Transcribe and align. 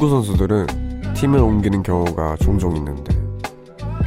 축구 0.00 0.08
선수들은 0.08 1.12
팀을 1.12 1.40
옮기는 1.40 1.82
경우가 1.82 2.36
종종 2.36 2.74
있는데 2.74 3.14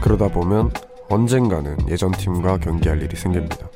그러다 0.02 0.28
보면 0.28 0.72
언젠가는 1.08 1.88
예전 1.88 2.12
팀과 2.12 2.58
경기할 2.58 3.00
일이 3.04 3.16
생깁니다. 3.16 3.70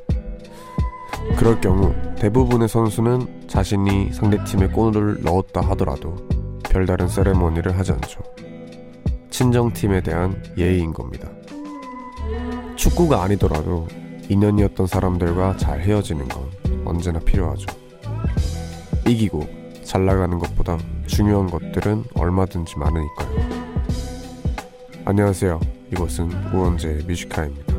그럴 1.37 1.61
경우 1.61 1.93
대부분의 2.15 2.69
선수는 2.69 3.47
자신이 3.47 4.13
상대팀에 4.13 4.69
골을 4.69 5.21
넣었다 5.21 5.61
하더라도 5.61 6.15
별다른 6.63 7.07
세레모니를 7.07 7.77
하지 7.77 7.91
않죠. 7.91 8.19
친정팀에 9.29 10.01
대한 10.01 10.41
예의인 10.57 10.93
겁니다. 10.93 11.29
축구가 12.77 13.21
아니더라도 13.21 13.87
인연이었던 14.27 14.87
사람들과 14.87 15.57
잘 15.57 15.81
헤어지는 15.81 16.27
건 16.27 16.49
언제나 16.83 17.19
필요하죠. 17.19 17.67
이기고 19.07 19.47
잘 19.83 20.03
나가는 20.03 20.39
것보다 20.39 20.79
중요한 21.07 21.49
것들은 21.49 22.03
얼마든지 22.13 22.77
많으니까요. 22.77 23.29
안녕하세요. 25.05 25.59
이곳은 25.91 26.29
우원재 26.53 27.03
뮤지카입니다. 27.07 27.76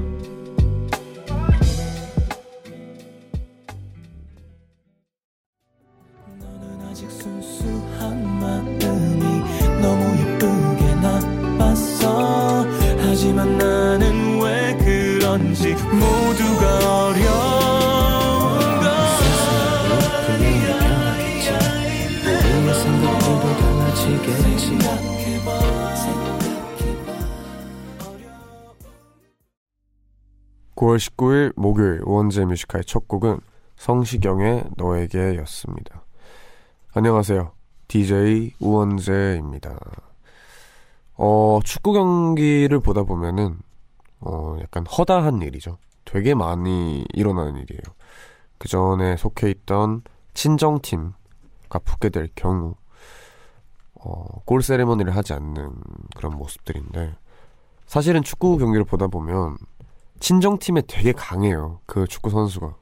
목요일 31.58 32.02
우원재 32.04 32.44
Music 32.44 32.62
High의 32.62 32.84
첫 32.84 33.08
곡은 33.08 33.40
성시경의 33.76 34.64
너에게 34.76 35.36
였습니다. 35.38 36.04
안녕하세요. 36.94 37.50
DJ 37.88 38.54
우원재입니다. 38.60 39.76
어, 41.14 41.58
축구 41.64 41.92
경기를 41.92 42.78
보다 42.78 43.02
보면은, 43.02 43.58
어, 44.20 44.56
약간 44.60 44.86
허다한 44.86 45.42
일이죠. 45.42 45.78
되게 46.04 46.34
많이 46.34 47.04
일어나는 47.12 47.56
일이에요. 47.56 47.82
그 48.58 48.68
전에 48.68 49.16
속해 49.16 49.50
있던 49.50 50.02
친정팀과 50.34 51.80
붙게 51.84 52.10
될 52.10 52.28
경우, 52.36 52.76
어, 53.94 54.24
골 54.44 54.62
세레머니를 54.62 55.16
하지 55.16 55.32
않는 55.32 55.74
그런 56.16 56.36
모습들인데, 56.36 57.16
사실은 57.86 58.22
축구 58.22 58.58
경기를 58.58 58.84
보다 58.84 59.08
보면, 59.08 59.56
친정팀에 60.20 60.82
되게 60.86 61.12
강해요. 61.12 61.80
그 61.86 62.06
축구 62.06 62.30
선수가. 62.30 62.74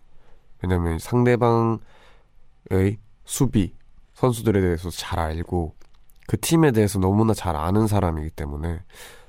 왜냐면 0.62 0.98
상대방의 0.98 1.78
수비, 3.24 3.74
선수들에 4.14 4.60
대해서 4.60 4.90
잘 4.90 5.18
알고 5.18 5.74
그 6.26 6.40
팀에 6.40 6.72
대해서 6.72 6.98
너무나 6.98 7.34
잘 7.34 7.56
아는 7.56 7.86
사람이기 7.86 8.30
때문에 8.30 8.80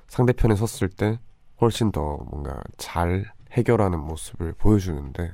상대편에 0.07 0.55
섰을 0.55 0.89
때 0.89 1.19
훨씬 1.61 1.91
더 1.91 2.17
뭔가 2.29 2.59
잘 2.77 3.25
해결하는 3.51 3.99
모습을 3.99 4.53
보여주는데 4.53 5.33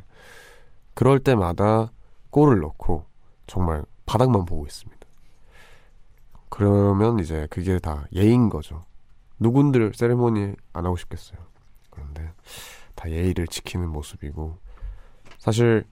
그럴 0.94 1.20
때마다 1.20 1.92
골을 2.30 2.60
넣고 2.60 3.06
정말 3.48 3.84
바닥만 4.06 4.46
보고 4.46 4.66
있습니다. 4.66 5.00
그러면 6.50 7.20
이제 7.20 7.48
그게 7.50 7.80
다 7.80 8.06
예인 8.16 8.50
거죠. 8.50 8.84
누군들 9.40 9.94
세레모니 9.96 10.54
안 10.74 10.86
하고 10.86 10.96
싶겠어요. 10.96 11.40
그런데 11.94 12.32
다 12.96 13.10
예의를 13.10 13.48
지키는 13.48 13.90
모습이고 13.90 14.58
사실 15.38 15.86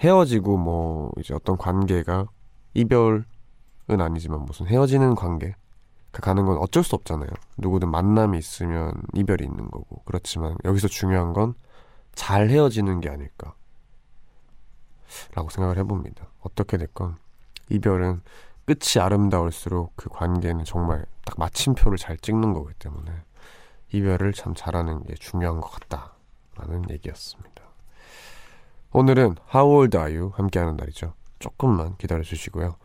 헤어지고 0.00 0.56
뭐 0.56 1.12
이제 1.18 1.34
어떤 1.34 1.56
관계가 1.56 2.26
이별은 2.74 3.24
아니지만 3.88 4.40
무슨 4.44 4.66
헤어지는 4.66 5.14
관계 5.14 5.54
그 6.10 6.22
가는 6.22 6.46
건 6.46 6.58
어쩔 6.58 6.84
수 6.84 6.94
없잖아요. 6.94 7.28
누구든 7.58 7.90
만남이 7.90 8.38
있으면 8.38 8.92
이별이 9.14 9.44
있는 9.44 9.70
거고 9.70 10.02
그렇지만 10.04 10.56
여기서 10.64 10.88
중요한 10.88 11.32
건 11.32 11.54
잘 12.18 12.50
헤어지는 12.50 13.00
게 13.00 13.08
아닐까 13.08 13.54
라고 15.36 15.50
생각을 15.50 15.78
해봅니다. 15.78 16.26
어떻게 16.40 16.76
됐건 16.76 17.16
이별은 17.68 18.20
끝이 18.66 19.00
아름다울수록 19.00 19.92
그 19.94 20.08
관계는 20.10 20.64
정말 20.64 21.06
딱 21.24 21.38
마침표를 21.38 21.96
잘 21.96 22.18
찍는 22.18 22.54
거기 22.54 22.74
때문에 22.74 23.12
이별을 23.92 24.32
참 24.32 24.54
잘하는 24.54 25.02
게 25.04 25.14
중요한 25.14 25.60
것 25.60 25.70
같다라는 25.70 26.90
얘기였습니다. 26.90 27.62
오늘은 28.92 29.36
How 29.54 29.70
old 29.70 29.96
are 29.96 30.16
you? 30.16 30.32
함께하는 30.34 30.76
날이죠. 30.76 31.14
조금만 31.38 31.96
기다려 31.96 32.22
주시고요. 32.22 32.76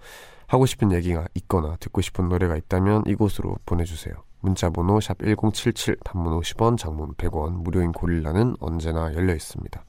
하고 0.48 0.66
싶은 0.66 0.92
얘기가 0.92 1.26
있거나 1.36 1.78
듣고 1.80 2.02
싶은 2.02 2.30
노래가 2.30 2.56
있다면 2.56 3.04
이곳으로 3.08 3.58
보내주세요. 3.66 4.14
문자번호 4.42 5.00
샵 5.00 5.18
1077, 5.20 5.98
단문 6.04 6.40
50원, 6.40 6.78
장문 6.78 7.14
100원, 7.16 7.64
무료인 7.64 7.92
고릴라는 7.94 8.58
언제나 8.60 9.14
열려 9.14 9.34
있습니다. 9.34 9.86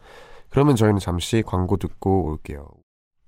그러면 0.48 0.76
저희는 0.76 1.00
잠시 1.00 1.42
광고 1.44 1.76
듣고 1.76 2.26
올게요. 2.26 2.69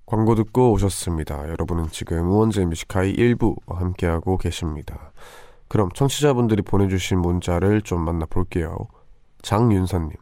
광고 0.05 0.35
듣고 0.35 0.71
오셨습니다. 0.71 1.49
여러분은 1.49 1.89
지금 1.89 2.29
우원재 2.29 2.65
뮤지카이 2.65 3.13
1부 3.13 3.57
함께하고 3.67 4.37
계십니다. 4.37 5.11
그럼 5.67 5.89
청취자분들이 5.91 6.61
보내주신 6.61 7.19
문자를 7.19 7.81
좀 7.81 8.01
만나볼게요. 8.01 8.77
장윤선님. 9.41 10.15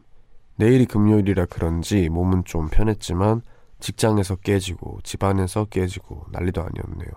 내일이 0.56 0.86
금요일이라 0.86 1.46
그런지 1.46 2.08
몸은 2.08 2.44
좀 2.44 2.68
편했지만 2.68 3.42
직장에서 3.78 4.36
깨지고 4.36 5.00
집안에서 5.02 5.66
깨지고 5.66 6.24
난리도 6.32 6.62
아니었네요. 6.62 7.10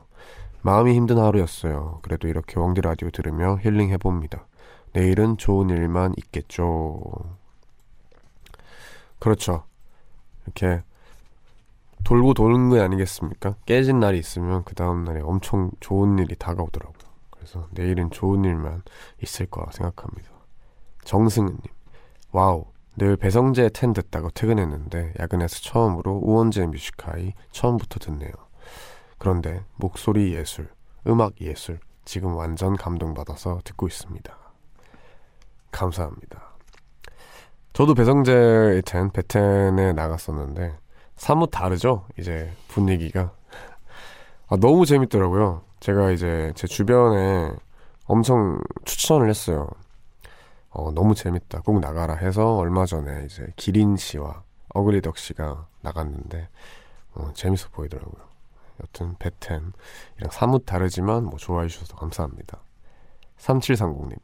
마음이 0.61 0.93
힘든 0.93 1.17
하루였어요. 1.17 1.99
그래도 2.01 2.27
이렇게 2.27 2.59
왕디 2.59 2.81
라디오 2.81 3.09
들으며 3.09 3.57
힐링 3.61 3.89
해봅니다. 3.91 4.45
내일은 4.93 5.37
좋은 5.37 5.69
일만 5.69 6.13
있겠죠. 6.17 6.99
그렇죠. 9.19 9.63
이렇게 10.45 10.83
돌고 12.03 12.33
도는 12.33 12.69
거 12.69 12.81
아니겠습니까? 12.81 13.55
깨진 13.65 13.99
날이 13.99 14.19
있으면 14.19 14.63
그 14.63 14.75
다음 14.75 15.03
날에 15.03 15.21
엄청 15.21 15.71
좋은 15.79 16.17
일이 16.19 16.35
다가오더라고요. 16.35 16.98
그래서 17.49 17.67
내일은 17.71 18.11
좋은 18.11 18.43
일만 18.43 18.83
있을 19.23 19.47
거라 19.47 19.71
생각합니다. 19.71 20.29
정승은님, 21.03 21.59
와우, 22.31 22.65
늘 22.95 23.17
배성재 23.17 23.69
Ten 23.73 23.93
듣다가 23.93 24.29
퇴근했는데 24.35 25.13
야근해서 25.19 25.59
처음으로 25.61 26.19
우원재 26.21 26.67
Music 26.67 27.04
High 27.04 27.33
처음부터 27.51 27.99
듣네요. 27.99 28.31
그런데 29.17 29.63
목소리 29.77 30.35
예술, 30.35 30.69
음악 31.07 31.41
예술, 31.41 31.79
지금 32.05 32.35
완전 32.35 32.75
감동받아서 32.75 33.61
듣고 33.63 33.87
있습니다. 33.87 34.37
감사합니다. 35.71 36.49
저도 37.73 37.95
배성재의 37.95 38.83
텐, 38.83 39.09
베텐에 39.09 39.93
나갔었는데 39.93 40.77
사뭇 41.15 41.49
다르죠? 41.49 42.05
이제 42.19 42.51
분위기가. 42.67 43.31
아, 44.47 44.57
너무 44.57 44.85
재밌더라고요. 44.85 45.68
제가 45.79 46.11
이제 46.11 46.51
제 46.55 46.67
주변에 46.67 47.51
엄청 48.05 48.59
추천을 48.85 49.29
했어요. 49.29 49.67
어, 50.69 50.91
너무 50.91 51.15
재밌다. 51.15 51.61
꼭 51.61 51.79
나가라 51.79 52.15
해서 52.15 52.57
얼마 52.57 52.85
전에 52.85 53.25
이제 53.25 53.47
기린 53.55 53.97
씨와 53.97 54.43
어글리덕 54.73 55.17
씨가 55.17 55.67
나갔는데 55.81 56.47
어, 57.15 57.31
재밌어 57.33 57.69
보이더라고요. 57.69 58.29
여튼 58.81 59.15
베텐이랑 59.17 59.71
사뭇 60.31 60.65
다르지만 60.65 61.25
뭐 61.25 61.37
좋아해 61.37 61.67
주셔서 61.67 61.95
감사합니다. 61.95 62.59
3730님 63.37 64.17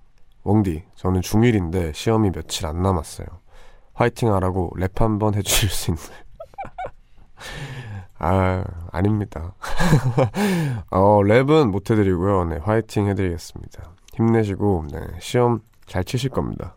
웡디 0.44 0.84
저는 0.96 1.22
중1인데 1.22 1.94
시험이 1.94 2.32
며칠 2.32 2.66
안 2.68 2.82
남았어요. 2.82 3.28
화이팅 3.94 4.34
하라고 4.34 4.72
랩 4.78 5.02
한번 5.02 5.36
해주실 5.36 5.70
수 5.70 5.92
있나요? 5.92 6.25
아 8.28 8.64
아닙니다. 8.92 9.54
어, 10.90 11.20
랩은 11.22 11.70
못 11.70 11.92
해드리고요. 11.92 12.46
네 12.46 12.58
화이팅 12.58 13.08
해드리겠습니다. 13.08 13.84
힘내시고 14.16 14.86
네, 14.92 15.00
시험 15.20 15.60
잘 15.86 16.04
치실 16.04 16.32
겁니다. 16.32 16.76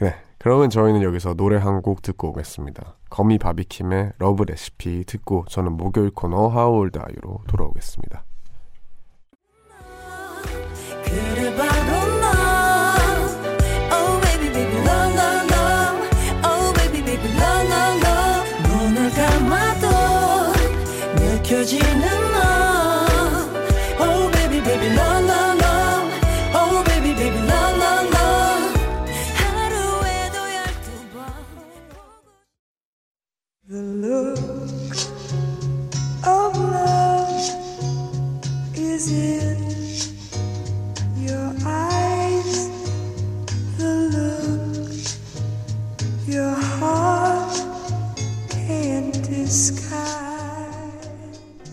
네, 0.00 0.14
그러면 0.38 0.70
저희는 0.70 1.02
여기서 1.02 1.34
노래 1.34 1.56
한 1.58 1.82
곡 1.82 2.00
듣고 2.02 2.28
오겠습니다. 2.30 2.94
거미 3.10 3.38
바비킴의 3.38 4.12
Love 4.18 4.44
Recipe 4.44 5.04
듣고 5.04 5.44
저는 5.48 5.72
목요일 5.72 6.10
코너 6.12 6.48
How 6.48 6.73
Old 6.73 6.98
Are 6.98 7.14
You로 7.14 7.40
돌아오겠습니다. 7.48 8.24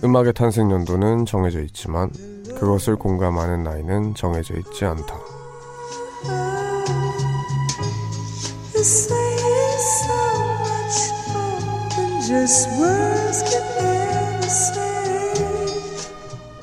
음악의 0.05 0.33
탄생 0.33 0.69
연도는 0.69 1.25
정해져 1.25 1.61
있지만 1.61 2.11
그것을 2.59 2.95
공감하는 2.95 3.63
나이는 3.63 4.13
정해져 4.13 4.53
있지 4.53 4.85
않다. 4.85 5.15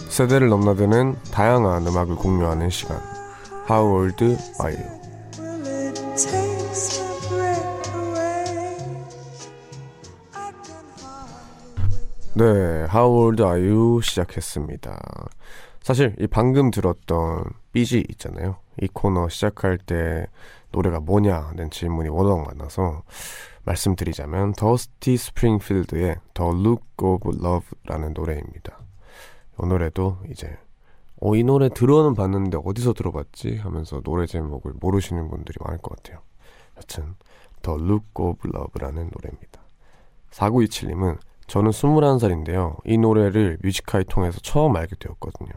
세대를 0.09 0.49
넘나드는 0.49 1.17
다양한 1.33 1.85
음악을 1.85 2.15
공유하는 2.15 2.71
시간. 2.71 3.00
How 3.69 3.93
old 3.93 4.25
are 4.25 4.77
you? 4.77 5.02
네, 12.34 12.44
How 12.90 13.12
old 13.12 13.43
are 13.43 13.61
you? 13.61 14.00
시작했습니다. 14.00 14.99
사실 15.82 16.17
이 16.19 16.26
방금 16.26 16.70
들었던 16.70 17.44
삐지 17.73 18.06
있잖아요. 18.08 18.56
이 18.81 18.88
코너 18.88 19.29
시작할 19.29 19.76
때 19.76 20.26
노래가 20.70 21.00
뭐냐는 21.00 21.69
질문이 21.69 22.08
워낙 22.08 22.43
많아서 22.43 23.02
말씀드리자면 23.64 24.55
더스티 24.55 25.19
스프링필드의 25.19 26.17
The 26.32 26.50
Look 26.52 26.84
of 27.02 27.29
Love라는 27.29 28.14
노래입니다. 28.14 28.79
이 29.62 29.67
노래도 29.67 30.17
이제 30.31 30.56
어, 31.20 31.37
이 31.37 31.44
노래 31.44 31.69
들어는 31.69 32.14
봤는데 32.14 32.58
어디서 32.64 32.94
들어봤지? 32.94 33.58
하면서 33.58 34.00
노래 34.00 34.25
제목을 34.25 34.73
모르시는 34.81 35.29
분들이 35.29 35.56
많을 35.61 35.79
것 35.82 35.96
같아요. 35.96 36.23
여튼 36.79 37.14
The 37.61 37.79
Look 37.79 38.06
of 38.17 38.49
Love라는 38.49 39.11
노래입니다. 39.12 39.61
4927님은 40.31 41.19
저는 41.53 41.71
21살인데요. 41.71 42.79
이 42.87 42.97
노래를 42.97 43.59
뮤지카이 43.63 44.05
통해서 44.05 44.41
처음 44.41 44.75
알게 44.75 44.97
되었거든요. 44.99 45.51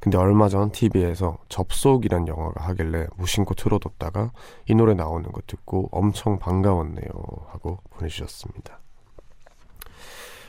근데 0.00 0.16
얼마 0.16 0.48
전 0.48 0.70
TV에서 0.72 1.36
접속이란 1.50 2.26
영화가 2.26 2.64
하길래 2.64 3.06
무심코 3.18 3.52
틀어뒀다가 3.52 4.32
이 4.64 4.74
노래 4.74 4.94
나오는 4.94 5.30
거 5.30 5.42
듣고 5.46 5.90
엄청 5.92 6.38
반가웠네요. 6.38 7.10
하고 7.48 7.80
보내주셨습니다. 7.90 8.80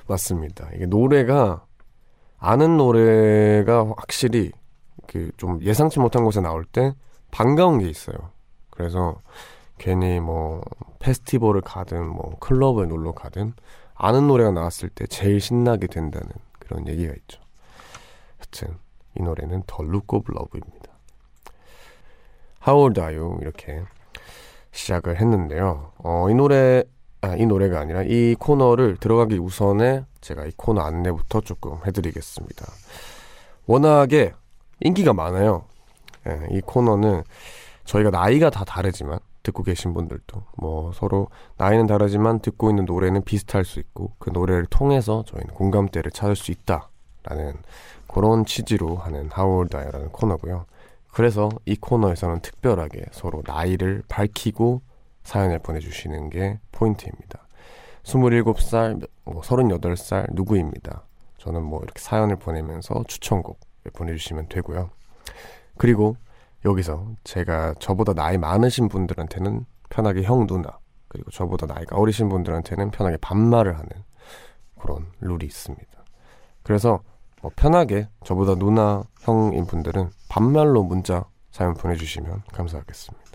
맞습니다. 0.08 0.70
이게 0.74 0.86
노래가 0.86 1.66
아는 2.38 2.78
노래가 2.78 3.94
확실히 3.98 4.54
그 5.06 5.32
좀 5.36 5.62
예상치 5.64 6.00
못한 6.00 6.24
곳에 6.24 6.40
나올 6.40 6.64
때 6.64 6.94
반가운 7.32 7.80
게 7.80 7.90
있어요. 7.90 8.16
그래서 8.70 9.20
괜히 9.80 10.22
뭐 10.22 10.62
페스티벌을 11.00 11.60
가든 11.60 12.08
뭐 12.08 12.38
클럽을 12.40 12.88
놀러 12.88 13.12
가든 13.12 13.54
아는 13.98 14.28
노래가 14.28 14.52
나왔을 14.52 14.90
때 14.90 15.08
제일 15.08 15.42
신나게 15.42 15.88
된다는 15.88 16.30
그런 16.60 16.88
얘기가 16.88 17.14
있죠. 17.14 17.42
하여튼 18.38 18.78
이 19.18 19.24
노래는 19.24 19.64
더 19.66 19.84
of 19.84 20.32
Love입니다. 20.32 20.92
How 22.68 22.82
old 22.82 23.00
are 23.00 23.18
you? 23.18 23.40
이렇게 23.42 23.84
시작을 24.72 25.20
했는데요. 25.20 25.94
어, 25.98 26.30
이 26.30 26.36
노래, 26.36 26.84
아, 27.22 27.36
이 27.36 27.46
노래가 27.46 27.80
아니라 27.80 28.04
이 28.04 28.36
코너를 28.38 28.98
들어가기 28.98 29.38
우선에 29.38 30.06
제가 30.22 30.46
이 30.46 30.52
코너 30.56 30.82
안내부터 30.82 31.42
조금 31.42 31.80
해드리겠습니다. 31.86 32.66
워낙에 33.66 34.34
인기가 34.82 35.14
많아요. 35.14 35.66
예, 36.28 36.48
이 36.52 36.62
코너는 36.62 37.24
저희가 37.86 38.12
나이가 38.12 38.50
다 38.50 38.64
다르지만 38.66 39.20
듣고 39.48 39.64
계신 39.64 39.94
분들도 39.94 40.44
뭐 40.58 40.92
서로 40.94 41.28
나이는 41.58 41.88
다르지만 41.88 42.40
듣고 42.40 42.70
있는 42.70 42.86
노래는 42.86 43.24
비슷할 43.24 43.64
수 43.66 43.80
있고 43.80 44.12
그 44.20 44.30
노래를 44.30 44.66
통해서 44.70 45.24
저희는 45.26 45.54
공감대를 45.54 46.12
찾을 46.12 46.36
수 46.36 46.52
있다라는 46.52 47.56
그런 48.08 48.46
취지로 48.46 48.96
하는 48.96 49.30
하울다이라는 49.32 50.10
코너고요. 50.10 50.66
그래서 51.12 51.50
이 51.66 51.76
코너에서는 51.76 52.42
특별하게 52.42 53.06
서로 53.12 53.42
나이를 53.46 54.04
밝히고 54.08 54.82
사연을 55.24 55.60
보내주시는 55.60 56.30
게 56.30 56.60
포인트입니다. 56.72 57.48
27살, 58.04 59.08
뭐 59.26 59.42
38살 59.42 60.34
누구입니다. 60.34 61.04
저는 61.38 61.64
뭐 61.64 61.82
이렇게 61.84 62.00
사연을 62.00 62.38
보내면서 62.38 63.04
추천곡 63.08 63.60
보내주시면 63.94 64.48
되고요. 64.50 64.90
그리고 65.78 66.18
여기서 66.66 67.14
제가 67.24 67.76
저보다 67.80 68.14
나이 68.14 68.38
많으신 68.38 68.90
분들한테는 68.90 69.66
편하게 69.90 70.24
형 70.24 70.48
누나 70.48 70.80
그리고 71.08 71.32
저보다 71.32 71.66
나이가 71.66 71.96
어리신 71.96 72.30
분들한테는 72.30 72.92
편하게 72.92 73.18
반말을 73.18 73.76
하는 73.76 73.90
그런 74.80 75.08
룰이 75.22 75.46
있습니다. 75.46 75.86
그래서 76.64 77.02
뭐 77.42 77.52
편하게 77.56 78.10
저보다 78.24 78.56
누나 78.56 79.04
형인 79.22 79.66
분들은 79.66 80.10
반말로 80.30 80.84
문자 80.84 81.26
사연 81.52 81.74
보내주시면 81.74 82.44
감사하겠습니다. 82.52 83.28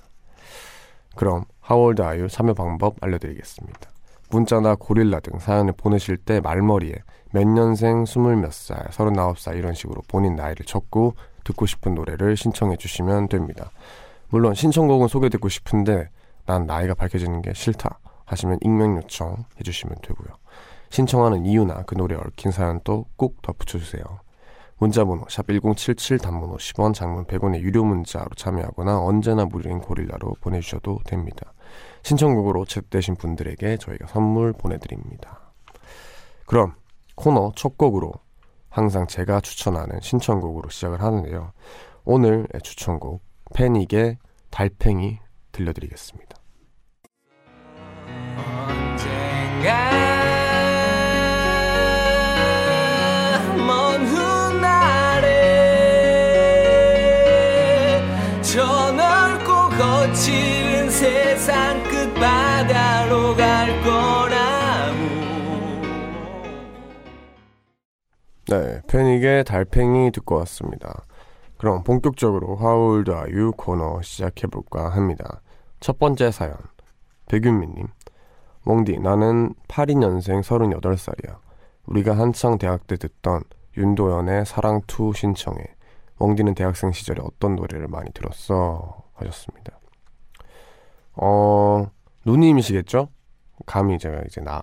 그럼 1.16 1.44
하월드 1.60 2.02
아이유 2.02 2.28
참여 2.28 2.54
방법 2.54 2.96
알려드리겠습니다. 3.00 3.90
문자나 4.30 4.76
고릴라 4.76 5.20
등 5.20 5.38
사연을 5.38 5.74
보내실 5.76 6.16
때 6.16 6.40
말머리에 6.40 6.94
몇 7.32 7.46
년생, 7.46 8.06
스물 8.06 8.36
몇 8.36 8.52
살, 8.52 8.86
서른아홉 8.90 9.38
살 9.38 9.56
이런 9.56 9.74
식으로 9.74 10.02
본인 10.08 10.36
나이를 10.36 10.64
적고 10.66 11.14
듣고 11.44 11.66
싶은 11.66 11.94
노래를 11.94 12.36
신청해 12.36 12.76
주시면 12.76 13.28
됩니다. 13.28 13.70
물론 14.28 14.54
신청곡은 14.54 15.08
소개 15.08 15.28
듣고 15.28 15.48
싶은데 15.48 16.08
난 16.46 16.66
나이가 16.66 16.94
밝혀지는 16.94 17.42
게 17.42 17.52
싫다 17.52 17.98
하시면 18.24 18.58
익명 18.62 18.96
요청 18.96 19.44
해 19.58 19.62
주시면 19.62 19.96
되고요. 20.02 20.28
신청하는 20.90 21.46
이유나 21.46 21.82
그 21.82 21.94
노래에 21.94 22.18
얽힌 22.18 22.50
사연도 22.50 23.06
꼭 23.16 23.40
덧붙여 23.42 23.78
주세요. 23.78 24.02
문자 24.78 25.04
번호 25.04 25.24
샵1077 25.26 26.20
단문 26.20 26.50
50원 26.56 26.92
장문 26.92 27.24
100원의 27.26 27.60
유료 27.60 27.84
문자로 27.84 28.26
참여하거나 28.36 29.00
언제나 29.00 29.44
무료인 29.44 29.78
고릴라로 29.78 30.34
보내주셔도 30.40 30.98
됩니다. 31.06 31.52
신청곡으로 32.02 32.64
채택되신 32.64 33.14
분들에게 33.14 33.76
저희가 33.76 34.08
선물 34.08 34.52
보내드립니다. 34.52 35.52
그럼 36.46 36.74
코너 37.14 37.52
첫 37.54 37.78
곡으로 37.78 38.12
항상 38.72 39.06
제가 39.06 39.40
추천하는 39.40 40.00
신청곡으로 40.00 40.70
시작을 40.70 41.02
하는데요. 41.02 41.52
오늘 42.04 42.48
추천곡 42.62 43.22
패닉의 43.54 44.16
달팽이 44.50 45.18
들려드리겠습니다. 45.52 46.36
세상 60.92 61.82
끝바 61.84 62.41
패닉의 68.92 69.44
달팽이 69.44 70.10
듣고 70.10 70.34
왔습니다. 70.40 71.06
그럼 71.56 71.82
본격적으로 71.82 72.56
하울드 72.56 73.10
아유 73.10 73.50
코너 73.56 74.02
시작해볼까 74.02 74.90
합니다. 74.90 75.40
첫 75.80 75.98
번째 75.98 76.30
사연, 76.30 76.54
백윤미님. 77.28 77.86
웡디, 78.66 78.98
나는 78.98 79.54
82년생 79.66 80.42
38살이야. 80.42 81.38
우리가 81.86 82.18
한창 82.18 82.58
대학 82.58 82.86
때 82.86 82.96
듣던 82.96 83.44
윤도현의 83.78 84.44
사랑2 84.44 85.16
신청해. 85.16 85.64
웡디는 86.18 86.54
대학생 86.54 86.92
시절에 86.92 87.22
어떤 87.24 87.56
노래를 87.56 87.88
많이 87.88 88.12
들었어? 88.12 89.04
하셨습니다. 89.14 89.80
어, 91.14 91.86
누님이시겠죠? 92.26 93.08
감히 93.64 93.98
제가 93.98 94.20
이제 94.26 94.42
나, 94.42 94.60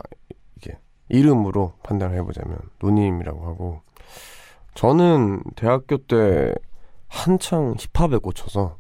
이름으로 1.09 1.74
판단을 1.81 2.15
해보자면 2.17 2.59
누님이라고 2.81 3.48
하고 3.48 3.81
저는 4.79 5.43
대학교 5.57 5.98
때 5.98 6.55
한창 7.09 7.75
힙합에 7.77 8.15
꽂혀서 8.19 8.77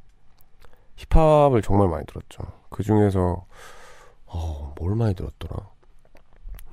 힙합을 0.95 1.61
정말 1.61 1.89
많이 1.89 2.05
들었죠. 2.05 2.41
그 2.69 2.83
중에서 2.83 3.45
어, 4.25 4.73
뭘 4.79 4.95
많이 4.95 5.13
들었더라. 5.13 5.57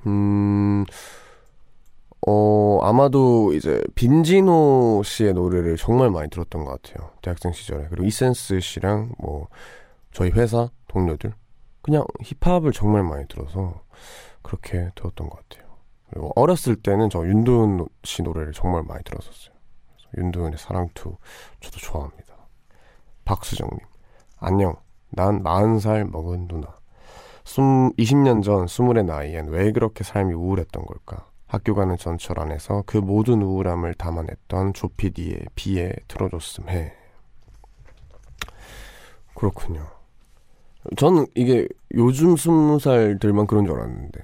음, 0.05 0.85
어, 2.25 2.79
아마도 2.83 3.51
이제 3.51 3.83
빈지노 3.95 5.01
씨의 5.03 5.33
노래를 5.33 5.75
정말 5.75 6.09
많이 6.09 6.29
들었던 6.29 6.63
것 6.63 6.81
같아요. 6.81 7.09
대학생 7.21 7.51
시절에. 7.51 7.87
그리고 7.89 8.05
이센스 8.05 8.61
씨랑 8.61 9.11
뭐 9.17 9.49
저희 10.13 10.29
회사 10.29 10.69
동료들 10.87 11.33
그냥 11.81 12.05
힙합을 12.23 12.71
정말 12.71 13.03
많이 13.03 13.27
들어서 13.27 13.81
그렇게 14.41 14.89
들었던 14.95 15.27
것 15.27 15.49
같아요. 15.49 15.66
그리고 16.09 16.31
어렸을 16.35 16.75
때는 16.75 17.09
저 17.09 17.25
윤도현 17.25 17.85
씨 18.03 18.21
노래를 18.21 18.53
정말 18.53 18.83
많이 18.83 19.03
들었었어요. 19.03 19.55
윤도현의 20.17 20.57
사랑투 20.57 21.17
저도 21.59 21.77
좋아합니다. 21.77 22.35
박수정님 23.25 23.79
안녕 24.37 24.75
난 25.09 25.43
40살 25.43 26.09
먹은 26.09 26.47
누나 26.47 26.75
20년 27.43 28.43
전 28.43 28.67
스물의 28.67 29.05
나이엔 29.05 29.47
왜 29.47 29.71
그렇게 29.71 30.03
삶이 30.03 30.33
우울했던 30.33 30.85
걸까 30.85 31.27
학교 31.47 31.75
가는 31.75 31.95
전철 31.97 32.39
안에서 32.39 32.83
그 32.85 32.97
모든 32.97 33.41
우울함을 33.41 33.93
담아냈던 33.93 34.73
조피디의 34.73 35.45
비에 35.55 35.93
들어줬음 36.07 36.69
해. 36.69 36.93
그렇군요. 39.33 39.87
저는 40.97 41.25
이게 41.35 41.67
요즘 41.95 42.35
스무 42.35 42.79
살들만 42.79 43.47
그런 43.47 43.65
줄 43.65 43.75
알았는데 43.75 44.19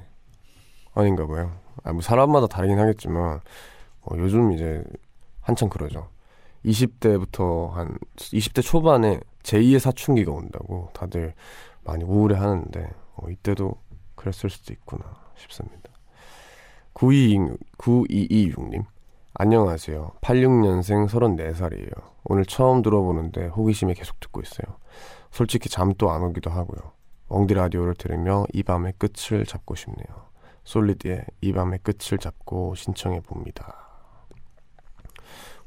아닌가 0.94 1.26
봐요. 1.28 1.63
아, 1.84 1.92
뭐 1.92 2.02
사람마다 2.02 2.48
다르긴 2.48 2.80
하겠지만 2.80 3.40
어, 4.02 4.16
요즘 4.18 4.52
이제 4.52 4.84
한창 5.42 5.70
그러죠. 5.70 6.10
20대부터 6.66 7.72
한 7.72 7.98
20대 8.16 8.64
초반에 8.64 9.20
제2의 9.44 9.80
사춘기가 9.80 10.32
온다고 10.32 10.90
다들 10.94 11.34
많이 11.84 12.04
우울해 12.04 12.38
하는데 12.38 12.90
어, 13.16 13.30
이때도 13.30 13.76
그랬을 14.16 14.50
수도 14.50 14.74
있구나 14.74 15.04
싶습니다. 15.36 15.90
9226, 16.94 17.58
9226님 17.78 18.86
안녕하세요. 19.36 20.12
86년생 20.22 21.08
34살이에요. 21.08 21.92
오늘 22.26 22.46
처음 22.46 22.82
들어보는데 22.82 23.48
호기심에 23.48 23.96
계속 23.96 24.20
듣고 24.20 24.42
있어요. 24.42 24.78
솔직히 25.32 25.70
잠도 25.70 26.12
안 26.12 26.22
오기도 26.22 26.52
하고요. 26.52 26.92
엉디 27.28 27.56
라디오를 27.56 27.96
들으며 27.96 28.46
이 28.54 28.62
밤의 28.62 28.94
끝을 29.00 29.46
잡고 29.46 29.74
싶네요. 29.76 30.33
솔리드의 30.64 31.26
이 31.42 31.54
밤의 31.54 31.80
끝을 31.84 32.18
잡고 32.18 32.76
신청해 32.76 33.22
봅니다. 33.22 33.88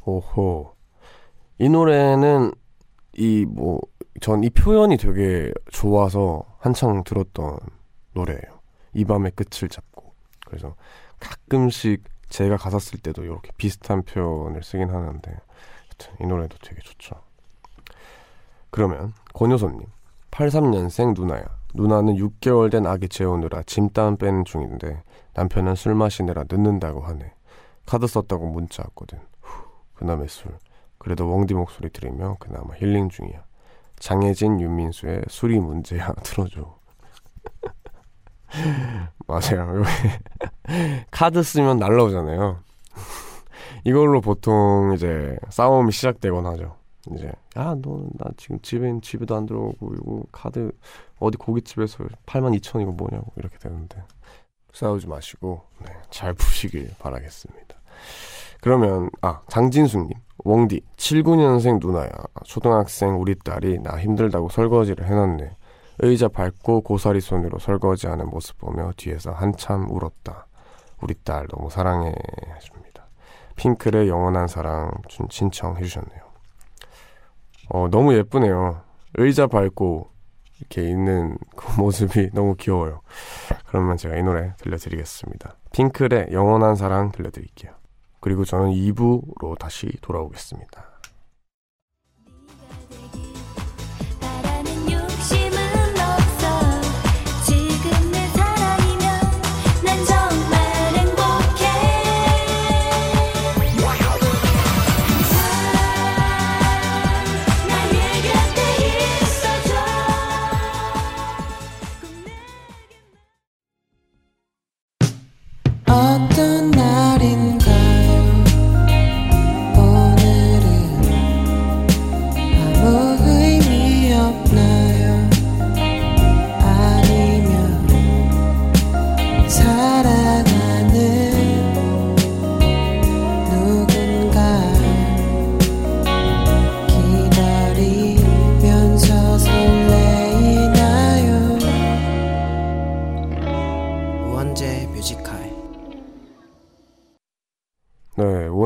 오호. 0.04 0.74
이 1.58 1.68
노래는 1.68 2.52
이 3.18 3.44
뭐 3.46 3.80
전 4.20 4.42
이 4.42 4.50
표현이 4.50 4.96
되게 4.96 5.52
좋아서 5.70 6.44
한창 6.58 7.04
들었던 7.04 7.58
노래예요. 8.12 8.60
이 8.94 9.04
밤의 9.04 9.32
끝을 9.32 9.68
잡고. 9.68 10.14
그래서 10.46 10.74
가끔씩 11.20 12.02
제가 12.28 12.56
가사 12.56 12.78
쓸 12.78 12.98
때도 12.98 13.24
이렇게 13.24 13.50
비슷한 13.56 14.02
표현을 14.02 14.62
쓰긴 14.62 14.90
하는데 14.90 15.36
이 16.20 16.26
노래도 16.26 16.56
되게 16.62 16.80
좋죠. 16.80 17.16
그러면 18.70 19.12
권효선님 19.34 19.86
83년생 20.30 21.14
누나야 21.18 21.44
누나는 21.76 22.16
6개월 22.16 22.70
된 22.70 22.86
아기 22.86 23.06
재우느라 23.06 23.62
짐땀 23.64 24.16
빼는 24.16 24.46
중인데 24.46 25.02
남편은 25.34 25.74
술 25.74 25.94
마시느라 25.94 26.44
늦는다고 26.50 27.02
하네. 27.02 27.32
카드 27.84 28.06
썼다고 28.06 28.46
문자 28.46 28.82
왔거든. 28.84 29.18
후, 29.42 29.64
그놈의 29.94 30.28
술. 30.28 30.56
그래도 30.98 31.30
웡디 31.30 31.52
목소리 31.52 31.90
들으며 31.90 32.36
그나마 32.40 32.74
힐링 32.74 33.10
중이야. 33.10 33.44
장혜진 33.98 34.60
윤민수의 34.60 35.24
술이 35.28 35.60
문제야. 35.60 36.14
들어줘. 36.24 36.76
맞아요. 39.26 39.82
카드 41.12 41.42
쓰면 41.42 41.76
날라오잖아요. 41.76 42.58
이걸로 43.84 44.22
보통 44.22 44.94
이제 44.94 45.36
싸움이 45.50 45.92
시작되곤 45.92 46.46
하죠 46.46 46.76
이제. 47.14 47.32
야너나 47.56 48.30
지금 48.36 48.58
집에 48.60 48.92
집에도 49.00 49.36
안 49.36 49.46
들어오고 49.46 49.94
이거 49.94 50.22
카드 50.32 50.70
어디 51.18 51.36
고깃집에서 51.38 52.04
8만 52.26 52.58
2천 52.60 52.82
이거 52.82 52.92
뭐냐고 52.92 53.32
이렇게 53.36 53.58
되는데. 53.58 54.02
싸우지 54.72 55.08
마시고 55.08 55.62
네, 55.84 55.92
잘 56.10 56.34
푸시길 56.34 56.90
바라겠습니다. 56.98 57.76
그러면 58.60 59.08
아 59.22 59.40
장진숙님 59.48 60.12
웡디 60.44 60.82
79년생 60.96 61.80
누나야. 61.80 62.10
초등학생 62.44 63.20
우리 63.20 63.34
딸이 63.38 63.78
나 63.80 63.98
힘들다고 63.98 64.48
설거지를 64.50 65.06
해놨네. 65.06 65.56
의자 66.00 66.28
밟고 66.28 66.82
고사리 66.82 67.20
손으로 67.22 67.58
설거지하는 67.58 68.28
모습 68.28 68.58
보며 68.58 68.92
뒤에서 68.96 69.32
한참 69.32 69.90
울었다. 69.90 70.46
우리 71.00 71.14
딸 71.24 71.46
너무 71.48 71.70
사랑해 71.70 72.14
하십니다. 72.52 73.06
핑클의 73.56 74.08
영원한 74.08 74.46
사랑 74.46 74.90
신청해 75.30 75.82
주셨네요 75.82 76.25
어, 77.68 77.88
너무 77.90 78.14
예쁘네요. 78.14 78.80
의자 79.14 79.46
밟고 79.46 80.10
이렇게 80.58 80.88
있는 80.88 81.36
그 81.56 81.72
모습이 81.80 82.30
너무 82.32 82.54
귀여워요. 82.56 83.00
그러면 83.66 83.96
제가 83.96 84.16
이 84.16 84.22
노래 84.22 84.54
들려드리겠습니다. 84.58 85.56
핑클의 85.72 86.28
영원한 86.32 86.74
사랑 86.74 87.12
들려드릴게요. 87.12 87.72
그리고 88.20 88.44
저는 88.44 88.70
2부로 88.70 89.58
다시 89.58 89.90
돌아오겠습니다. 90.00 90.95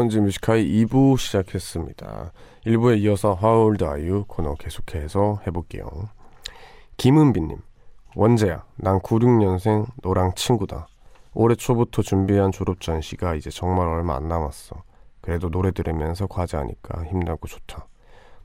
뮤지카이 0.08 0.66
2부 0.84 1.18
시작했습니다. 1.18 2.32
1부에 2.66 3.00
이어서 3.00 3.38
How 3.42 3.64
old 3.64 3.84
are 3.84 4.08
you? 4.08 4.24
코너 4.26 4.54
계속해서 4.54 5.40
해볼게요. 5.46 5.84
김은비님, 6.96 7.58
원재야, 8.16 8.64
난 8.76 8.98
96년생 9.00 9.86
너랑 10.02 10.32
친구다. 10.34 10.88
올해 11.34 11.54
초부터 11.54 12.02
준비한 12.02 12.50
졸업 12.50 12.80
전시가 12.80 13.34
이제 13.34 13.50
정말 13.50 13.88
얼마 13.88 14.16
안 14.16 14.28
남았어. 14.28 14.82
그래도 15.20 15.50
노래 15.50 15.70
들으면서 15.70 16.26
과제하니까 16.26 17.04
힘나고 17.04 17.46
좋다. 17.46 17.86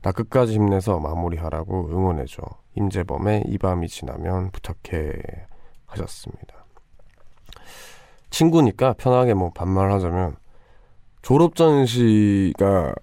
나 0.02 0.12
끝까지 0.12 0.54
힘내서 0.54 1.00
마무리하라고 1.00 1.88
응원해줘. 1.90 2.42
임재범의 2.74 3.44
이 3.46 3.58
밤이 3.58 3.88
지나면 3.88 4.50
부탁해 4.50 5.12
하셨습니다. 5.86 6.66
친구니까 8.30 8.92
편하게 8.92 9.34
뭐 9.34 9.50
반말하자면 9.54 10.36
졸업 11.26 11.56
전시가 11.56 12.94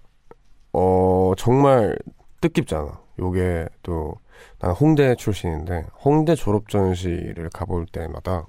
어 0.72 1.34
정말 1.38 1.98
뜻깊잖아. 2.40 3.02
요게 3.20 3.68
또 3.84 4.14
나는 4.60 4.74
홍대 4.78 5.14
출신인데 5.16 5.88
홍대 6.06 6.34
졸업 6.34 6.70
전시를 6.70 7.50
가볼 7.50 7.86
때마다 7.88 8.46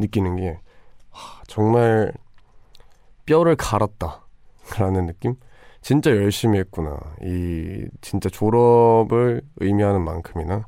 느끼는 0.00 0.34
게 0.38 0.58
하, 1.10 1.40
정말 1.46 2.12
뼈를 3.24 3.54
갈았다라는 3.54 5.06
느낌. 5.14 5.36
진짜 5.82 6.10
열심히 6.10 6.58
했구나. 6.58 6.98
이 7.22 7.86
진짜 8.00 8.28
졸업을 8.28 9.42
의미하는 9.58 10.02
만큼이나 10.02 10.66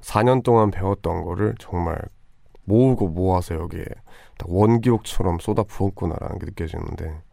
4년 0.00 0.42
동안 0.42 0.72
배웠던 0.72 1.22
거를 1.22 1.54
정말 1.60 1.96
모으고 2.64 3.06
모아서 3.06 3.54
여기에 3.54 3.84
원기옥처럼 4.44 5.38
쏟아 5.38 5.62
부었구나라는 5.62 6.40
게 6.40 6.46
느껴지는데 6.46 7.25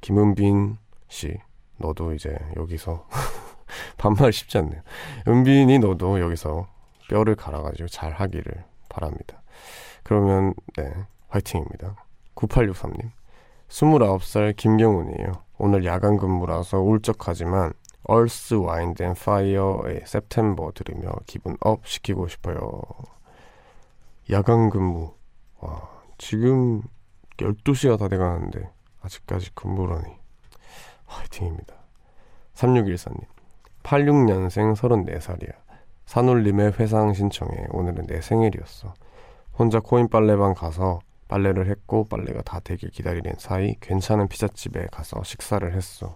김은빈 0.00 0.76
씨, 1.08 1.38
너도 1.76 2.12
이제 2.12 2.36
여기서 2.56 3.06
반말 3.98 4.32
쉽지 4.32 4.58
않네요. 4.58 4.80
은빈이 5.26 5.78
너도 5.78 6.20
여기서 6.20 6.68
뼈를 7.08 7.34
갈아가지고 7.34 7.88
잘 7.88 8.12
하기를 8.12 8.64
바랍니다. 8.88 9.42
그러면 10.02 10.54
네 10.76 10.92
화이팅입니다. 11.28 11.96
9863님 12.34 13.10
29살 13.68 14.56
김경훈이에요. 14.56 15.32
오늘 15.58 15.84
야간 15.84 16.16
근무라서 16.16 16.78
울적하지만 16.78 17.72
얼스 18.04 18.54
와인드 18.54 19.02
앤 19.02 19.14
파이어의 19.14 20.02
september 20.04 20.72
들으며 20.72 21.10
기분 21.26 21.56
up 21.60 21.86
시키고 21.86 22.28
싶어요. 22.28 22.82
야간 24.30 24.70
근무. 24.70 25.12
와, 25.60 25.88
지금 26.16 26.82
12시가 27.36 27.98
다 27.98 28.08
돼가는데 28.08 28.70
아직까지 29.08 29.50
근무라니 29.54 30.16
화이팅입니다. 31.06 31.74
3614님 32.54 33.24
86년생 33.82 34.74
34살이야. 34.74 35.52
산울림의 36.06 36.72
회상 36.78 37.12
신청해 37.14 37.68
오늘은 37.70 38.06
내 38.06 38.20
생일이었어. 38.20 38.94
혼자 39.58 39.80
코인 39.80 40.08
빨래방 40.08 40.54
가서 40.54 41.00
빨래를 41.28 41.68
했고 41.68 42.04
빨래가 42.04 42.42
다 42.42 42.60
되길 42.60 42.90
기다리는 42.90 43.32
사이 43.38 43.74
괜찮은 43.80 44.28
피자집에 44.28 44.86
가서 44.90 45.22
식사를 45.22 45.74
했어. 45.74 46.14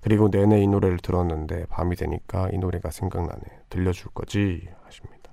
그리고 0.00 0.28
내내 0.28 0.60
이 0.60 0.66
노래를 0.66 0.98
들었는데 0.98 1.66
밤이 1.66 1.96
되니까 1.96 2.48
이 2.52 2.58
노래가 2.58 2.90
생각나네. 2.90 3.42
들려줄 3.70 4.12
거지? 4.12 4.68
하십니다. 4.84 5.32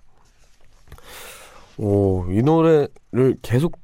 오, 1.78 2.26
이 2.32 2.42
노래를 2.42 3.38
계속 3.42 3.78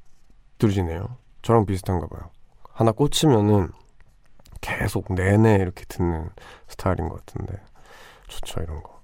들으시네요. 0.58 1.18
저랑 1.42 1.66
비슷한가 1.66 2.08
봐요. 2.08 2.30
하나 2.78 2.92
꽂히면은 2.92 3.70
계속 4.62 5.12
내내 5.12 5.56
이렇게 5.56 5.84
듣는 5.88 6.30
스타일인 6.68 7.10
것 7.10 7.26
같은데. 7.26 7.60
좋죠, 8.28 8.62
이런 8.62 8.84
거. 8.84 9.02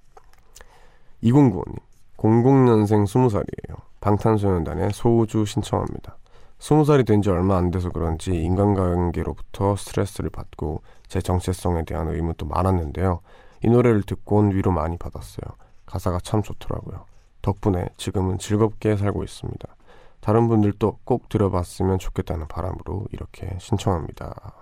2095님. 1.24 1.80
00년생 2.18 3.04
20살이에요. 3.06 3.82
방탄소년단의 4.00 4.92
소우주 4.94 5.46
신청합니다. 5.46 6.18
20살이 6.60 7.04
된 7.08 7.24
지 7.24 7.32
얼마 7.32 7.58
안 7.58 7.72
돼서 7.72 7.90
그런지 7.90 8.36
인간관계로부터 8.36 9.76
스트레스를 9.76 10.30
받고 10.30 10.84
제 11.08 11.20
정체성에 11.20 11.84
대한 11.86 12.10
의문도 12.10 12.46
많았는데요. 12.46 13.22
이 13.64 13.70
노래를 13.70 14.04
듣곤 14.04 14.52
위로 14.52 14.72
많이 14.72 14.98
받았어요. 14.98 15.48
가사가 15.88 16.20
참 16.22 16.44
좋더라고요. 16.44 17.06
덕분에 17.42 17.88
지금은 17.98 18.38
즐겁게 18.38 18.98
살고 18.98 19.24
있습니다. 19.24 19.76
다른 20.24 20.48
분들도 20.48 21.00
꼭 21.04 21.28
들어봤으면 21.28 22.00
좋겠다는 22.00 22.48
바람으로 22.48 23.08
이렇게 23.12 23.58
신청합니다. 23.60 24.56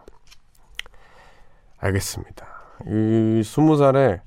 알겠습니다. 1.77 2.47
이 2.87 3.43
스무 3.45 3.77
살에 3.77 4.21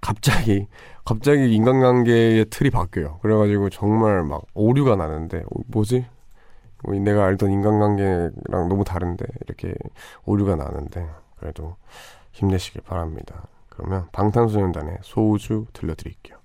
갑자기 0.00 0.66
갑자기 1.04 1.54
인간관계의 1.54 2.46
틀이 2.50 2.70
바뀌어요. 2.70 3.18
그래가지고 3.22 3.70
정말 3.70 4.24
막 4.24 4.42
오류가 4.54 4.96
나는데 4.96 5.38
어, 5.38 5.60
뭐지? 5.68 6.04
뭐 6.82 6.94
내가 6.96 7.24
알던 7.24 7.52
인간관계랑 7.52 8.68
너무 8.68 8.82
다른데 8.82 9.24
이렇게 9.46 9.72
오류가 10.24 10.56
나는데 10.56 11.08
그래도 11.36 11.76
힘내시길 12.32 12.82
바랍니다. 12.82 13.46
그러면 13.68 14.08
방탄소년단의 14.10 14.98
소우주 15.02 15.66
들려드릴게요. 15.72 16.38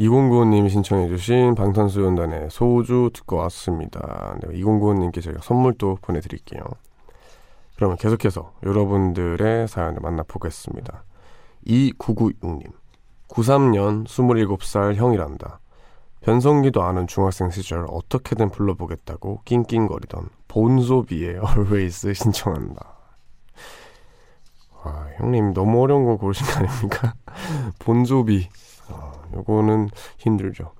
이공구호님이 0.00 0.70
신청해주신 0.70 1.54
방탄소년단의 1.56 2.48
소주 2.50 3.10
듣고 3.12 3.36
왔습니다. 3.36 4.34
네, 4.40 4.56
이공구호님께 4.58 5.20
저희가 5.20 5.42
선물도 5.42 5.98
보내드릴게요. 6.00 6.62
그러면 7.76 7.98
계속해서 7.98 8.54
여러분들의 8.62 9.68
사연을 9.68 10.00
만나보겠습니다. 10.00 11.04
2996님. 11.66 12.72
93년 13.28 14.06
27살 14.06 14.94
형이란다. 14.94 15.60
변성기도 16.22 16.82
아는 16.82 17.06
중학생 17.06 17.50
시절 17.50 17.84
어떻게든 17.86 18.48
불러보겠다고 18.52 19.42
낑낑거리던 19.44 20.30
본소비의 20.48 21.40
Always 21.46 22.14
신청한다. 22.14 22.94
와, 24.82 25.08
형님 25.18 25.52
너무 25.52 25.82
어려운 25.82 26.06
거 26.06 26.16
고르신 26.16 26.46
거 26.46 26.52
아닙니까? 26.60 27.12
본조비. 27.80 28.48
요거는 29.34 29.90
힘들죠. 30.18 30.72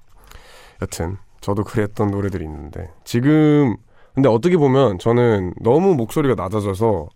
여튼 0.83 1.17
저도 1.41 1.65
그랬던 1.65 2.11
노래들이 2.11 2.45
있는데 2.45 2.91
지금 3.05 3.77
근데 4.15 4.29
어떻게 4.29 4.57
보면 4.57 4.99
저는 4.99 5.55
너무 5.61 5.95
목소리가 5.95 6.35
낮아져서 6.35 7.09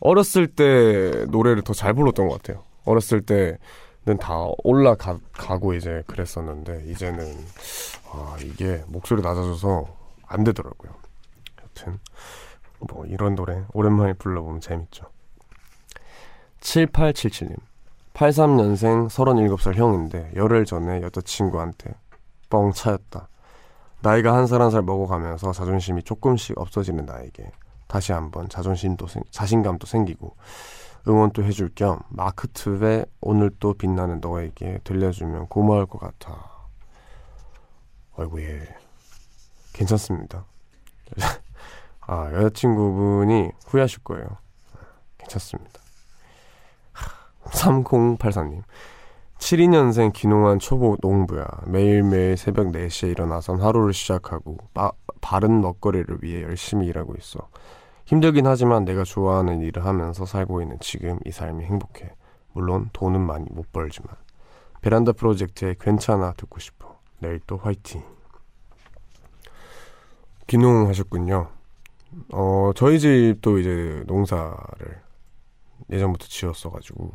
어렸을 0.00 0.46
때 0.46 1.26
노래를 1.28 1.62
더 1.62 1.72
잘 1.72 1.94
불렀던 1.94 2.28
것 2.28 2.40
같아요. 2.40 2.64
어렸을 2.84 3.20
때는 3.20 3.58
다 4.20 4.46
올라가고 4.64 5.74
이제 5.74 6.02
그랬었는데 6.06 6.84
이제는 6.86 7.36
아 8.12 8.36
이게 8.42 8.82
목소리 8.86 9.20
낮아져서 9.20 9.86
안 10.26 10.44
되더라고요. 10.44 10.92
여튼 11.64 11.98
뭐 12.80 13.04
이런 13.06 13.34
노래 13.34 13.64
오랜만에 13.72 14.12
불러보면 14.14 14.60
재밌죠. 14.60 15.06
7877님 16.60 17.56
83년생 18.18 19.06
37살 19.08 19.74
형인데 19.76 20.32
열흘 20.34 20.64
전에 20.64 21.02
여자친구한테 21.02 21.94
뻥 22.50 22.72
차였다. 22.72 23.28
나이가 24.02 24.34
한 24.34 24.44
살 24.46 24.60
한 24.60 24.70
살 24.72 24.82
먹어가면서 24.82 25.52
자존심이 25.52 26.02
조금씩 26.02 26.58
없어지는 26.58 27.06
나에게 27.06 27.52
다시 27.86 28.10
한번 28.12 28.48
자존심도 28.48 29.06
생, 29.06 29.22
자신감도 29.30 29.86
생기고 29.86 30.34
응원도 31.06 31.44
해줄 31.44 31.70
겸 31.76 32.00
마크투의 32.08 33.06
오늘 33.20 33.50
또 33.60 33.72
빛나는 33.74 34.18
너에게 34.20 34.80
들려주면 34.82 35.46
고마울 35.46 35.86
것 35.86 36.00
같아. 36.00 36.66
아이고 38.16 38.42
예 38.42 38.66
괜찮습니다. 39.72 40.44
아 42.00 42.32
여자친구분이 42.32 43.52
후회하실 43.68 44.00
거예요. 44.02 44.26
괜찮습니다. 45.18 45.87
3084님. 47.58 48.62
72년생 49.38 50.12
기농한 50.12 50.58
초보 50.58 50.96
농부야. 51.00 51.46
매일매일 51.66 52.36
새벽 52.36 52.72
4시에 52.72 53.10
일어나선 53.10 53.60
하루를 53.60 53.92
시작하고 53.92 54.58
바, 54.74 54.92
바른 55.20 55.60
먹거리를 55.60 56.18
위해 56.22 56.42
열심히 56.42 56.86
일하고 56.86 57.14
있어. 57.18 57.48
힘들긴 58.06 58.46
하지만 58.46 58.84
내가 58.84 59.04
좋아하는 59.04 59.60
일을 59.60 59.84
하면서 59.84 60.24
살고 60.24 60.62
있는 60.62 60.78
지금 60.80 61.18
이 61.24 61.30
삶이 61.30 61.64
행복해. 61.64 62.10
물론 62.52 62.90
돈은 62.92 63.20
많이 63.20 63.46
못 63.50 63.70
벌지만. 63.72 64.14
베란다 64.80 65.12
프로젝트에 65.12 65.74
괜찮아 65.78 66.32
듣고 66.32 66.58
싶어. 66.58 66.98
내일 67.18 67.40
또 67.46 67.58
화이팅. 67.58 68.02
기농하셨군요. 70.46 71.48
어, 72.32 72.70
저희 72.74 72.98
집도 72.98 73.58
이제 73.58 74.02
농사를 74.06 75.07
예전부터 75.90 76.26
지었어가지고 76.26 77.12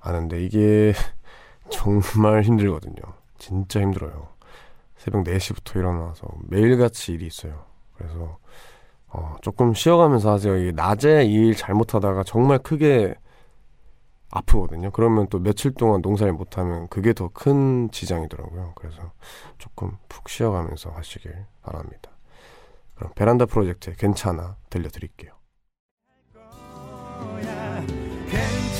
아는데 0.00 0.42
이게 0.44 0.92
정말 1.70 2.42
힘들거든요. 2.42 2.96
진짜 3.38 3.80
힘들어요. 3.80 4.28
새벽 4.96 5.24
4시부터 5.24 5.76
일어나서 5.78 6.28
매일같이 6.48 7.12
일이 7.12 7.26
있어요. 7.26 7.64
그래서 7.94 8.38
어, 9.08 9.36
조금 9.42 9.74
쉬어가면서 9.74 10.30
하세요. 10.32 10.72
낮에 10.72 11.24
일 11.24 11.54
잘못하다가 11.54 12.22
정말 12.24 12.58
크게 12.58 13.14
아프거든요. 14.30 14.90
그러면 14.92 15.26
또 15.28 15.38
며칠 15.38 15.72
동안 15.74 16.00
농사를 16.00 16.32
못하면 16.32 16.88
그게 16.88 17.12
더 17.12 17.28
큰 17.28 17.90
지장이더라고요. 17.90 18.72
그래서 18.74 19.12
조금 19.58 19.98
푹 20.08 20.28
쉬어가면서 20.28 20.90
하시길 20.90 21.34
바랍니다. 21.62 22.10
그럼 22.94 23.12
베란다 23.14 23.44
프로젝트 23.46 23.94
괜찮아 23.94 24.56
들려드릴게요. 24.70 25.32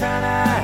괜찮아. 0.02 0.60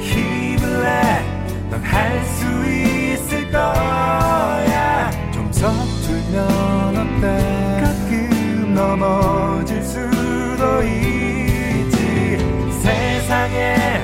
힘을 0.00 0.84
내넌 0.84 1.82
할 1.82 2.24
수 2.26 2.46
있을 2.70 3.50
거야. 3.50 5.10
좀 5.32 5.50
서툴면 5.52 6.96
어때? 6.96 7.82
가끔 7.82 8.74
넘어질 8.74 9.82
수도 9.82 10.82
있지. 10.84 12.38
세상에 12.80 13.98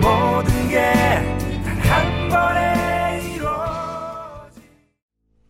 모든 0.00 0.68
게 0.68 0.92
단 1.64 1.76
한 1.80 2.28
번에 2.28 3.20
이루어지 3.34 4.60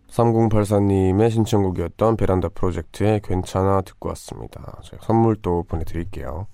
3084님의 0.09 1.31
신청곡이었던 1.31 2.17
베란다 2.17 2.49
프로젝트의 2.49 3.21
괜찮아 3.23 3.83
듣고 3.83 4.09
왔습니다. 4.11 4.79
저희 4.85 4.99
선물도 5.03 5.65
보내드릴게요. 5.69 6.47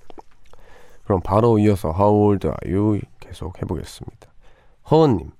그럼 1.11 1.20
바로 1.25 1.59
이어서 1.59 1.88
How 1.88 2.14
old 2.14 2.46
are 2.46 2.73
you? 2.73 3.01
계속 3.18 3.61
해보겠습니다. 3.61 4.29
허원님, 4.92 5.33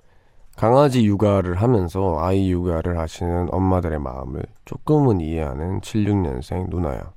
강아지 0.57 1.07
육아를 1.07 1.63
하면서 1.63 2.19
아이 2.19 2.51
육아를 2.51 2.99
하시는 2.99 3.47
엄마들의 3.53 4.01
마음을 4.01 4.43
조금은 4.65 5.21
이해하는 5.21 5.81
76년생 5.81 6.71
누나야. 6.71 7.13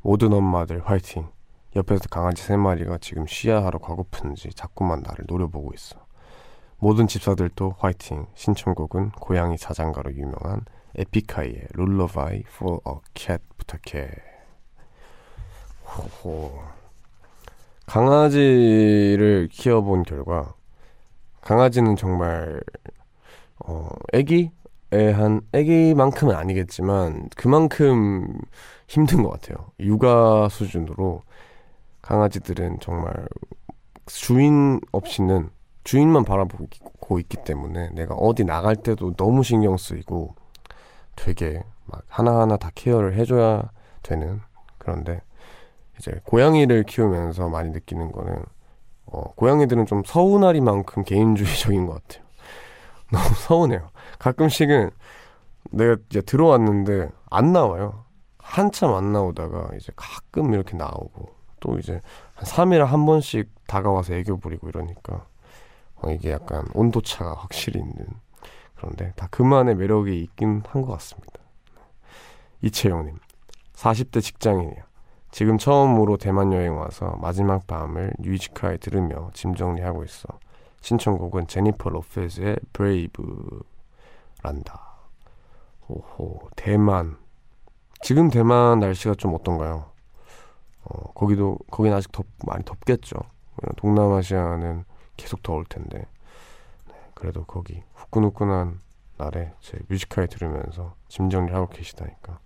모든 0.00 0.32
엄마들 0.32 0.80
화이팅. 0.86 1.26
옆에서 1.74 2.04
강아지 2.08 2.40
세 2.40 2.56
마리가 2.56 2.98
지금 2.98 3.26
쉬야하러 3.26 3.80
가고픈지 3.80 4.50
자꾸만 4.50 5.02
나를 5.04 5.24
노려보고 5.26 5.72
있어. 5.74 5.96
모든 6.78 7.08
집사들도 7.08 7.74
화이팅. 7.78 8.26
신청곡은 8.36 9.10
고양이 9.10 9.58
자장가로 9.58 10.14
유명한 10.14 10.60
에픽하이의 10.94 11.66
룰러바이 11.74 12.44
for 12.46 12.78
a 12.86 12.94
cat 13.16 13.42
부탁해. 13.56 14.08
호호. 15.84 16.77
강아지를 17.88 19.48
키워본 19.50 20.02
결과 20.02 20.52
강아지는 21.40 21.96
정말 21.96 22.60
어 23.64 23.88
애기의 24.12 25.14
한 25.14 25.40
애기만큼은 25.52 26.34
아니겠지만 26.36 27.30
그만큼 27.34 28.38
힘든 28.88 29.22
것 29.22 29.30
같아요. 29.30 29.70
육아 29.80 30.50
수준으로 30.50 31.22
강아지들은 32.02 32.80
정말 32.80 33.10
주인 34.04 34.80
없이는 34.92 35.48
주인만 35.84 36.24
바라보고 36.24 37.18
있기 37.20 37.38
때문에 37.42 37.88
내가 37.94 38.14
어디 38.14 38.44
나갈 38.44 38.76
때도 38.76 39.14
너무 39.14 39.42
신경 39.42 39.78
쓰이고 39.78 40.34
되게 41.16 41.62
막 41.86 42.02
하나하나 42.08 42.58
다 42.58 42.70
케어를 42.74 43.14
해줘야 43.14 43.70
되는 44.02 44.42
그런데 44.76 45.22
이제 45.98 46.20
고양이를 46.24 46.84
키우면서 46.84 47.48
많이 47.48 47.70
느끼는 47.70 48.12
거는 48.12 48.42
어, 49.06 49.22
고양이들은 49.34 49.86
좀 49.86 50.02
서운하리만큼 50.04 51.04
개인주의적인 51.04 51.86
것 51.86 52.02
같아요. 52.02 52.24
너무 53.10 53.24
서운해요. 53.34 53.90
가끔씩은 54.18 54.90
내가 55.70 55.96
이제 56.10 56.20
들어왔는데 56.20 57.08
안 57.30 57.52
나와요. 57.52 58.04
한참 58.38 58.94
안 58.94 59.12
나오다가 59.12 59.68
이제 59.76 59.92
가끔 59.96 60.52
이렇게 60.54 60.76
나오고 60.76 61.28
또 61.60 61.78
이제 61.78 62.00
한 62.34 62.44
3일에 62.44 62.84
한 62.84 63.04
번씩 63.04 63.50
다가와서 63.66 64.14
애교 64.14 64.38
부리고 64.38 64.68
이러니까 64.68 65.26
어, 65.96 66.10
이게 66.10 66.30
약간 66.30 66.64
온도차가 66.74 67.34
확실히 67.34 67.80
있는 67.80 68.06
그런데 68.76 69.12
다 69.16 69.26
그만의 69.30 69.74
매력이 69.74 70.22
있긴 70.22 70.62
한 70.68 70.82
것 70.82 70.92
같습니다. 70.92 71.32
이채영님 72.62 73.18
40대 73.74 74.22
직장인이야. 74.22 74.87
지금 75.30 75.58
처음으로 75.58 76.16
대만 76.16 76.52
여행 76.52 76.78
와서 76.78 77.16
마지막 77.20 77.66
밤을 77.66 78.12
뮤지카에 78.18 78.78
들으며 78.78 79.30
짐 79.34 79.54
정리하고 79.54 80.04
있어. 80.04 80.28
신청곡은 80.80 81.46
제니퍼 81.46 81.90
로페즈의 81.90 82.56
브레이브란다. 82.72 83.58
오호 85.88 86.50
대만 86.56 87.16
지금 88.02 88.30
대만 88.30 88.78
날씨가 88.78 89.14
좀 89.16 89.34
어떤가요? 89.34 89.90
어, 90.84 91.12
거기도 91.12 91.58
거기는 91.70 91.96
아직 91.96 92.12
덥 92.12 92.26
많이 92.46 92.64
덥겠죠. 92.64 93.18
동남아시아는 93.76 94.84
계속 95.16 95.42
더울 95.42 95.64
텐데. 95.64 96.06
네, 96.86 96.94
그래도 97.14 97.44
거기 97.44 97.82
후끈후끈한 97.94 98.80
날에 99.16 99.52
제 99.60 99.78
뮤지카에 99.88 100.26
들으면서 100.26 100.94
짐 101.08 101.28
정리하고 101.28 101.68
계시다니까 101.68 102.38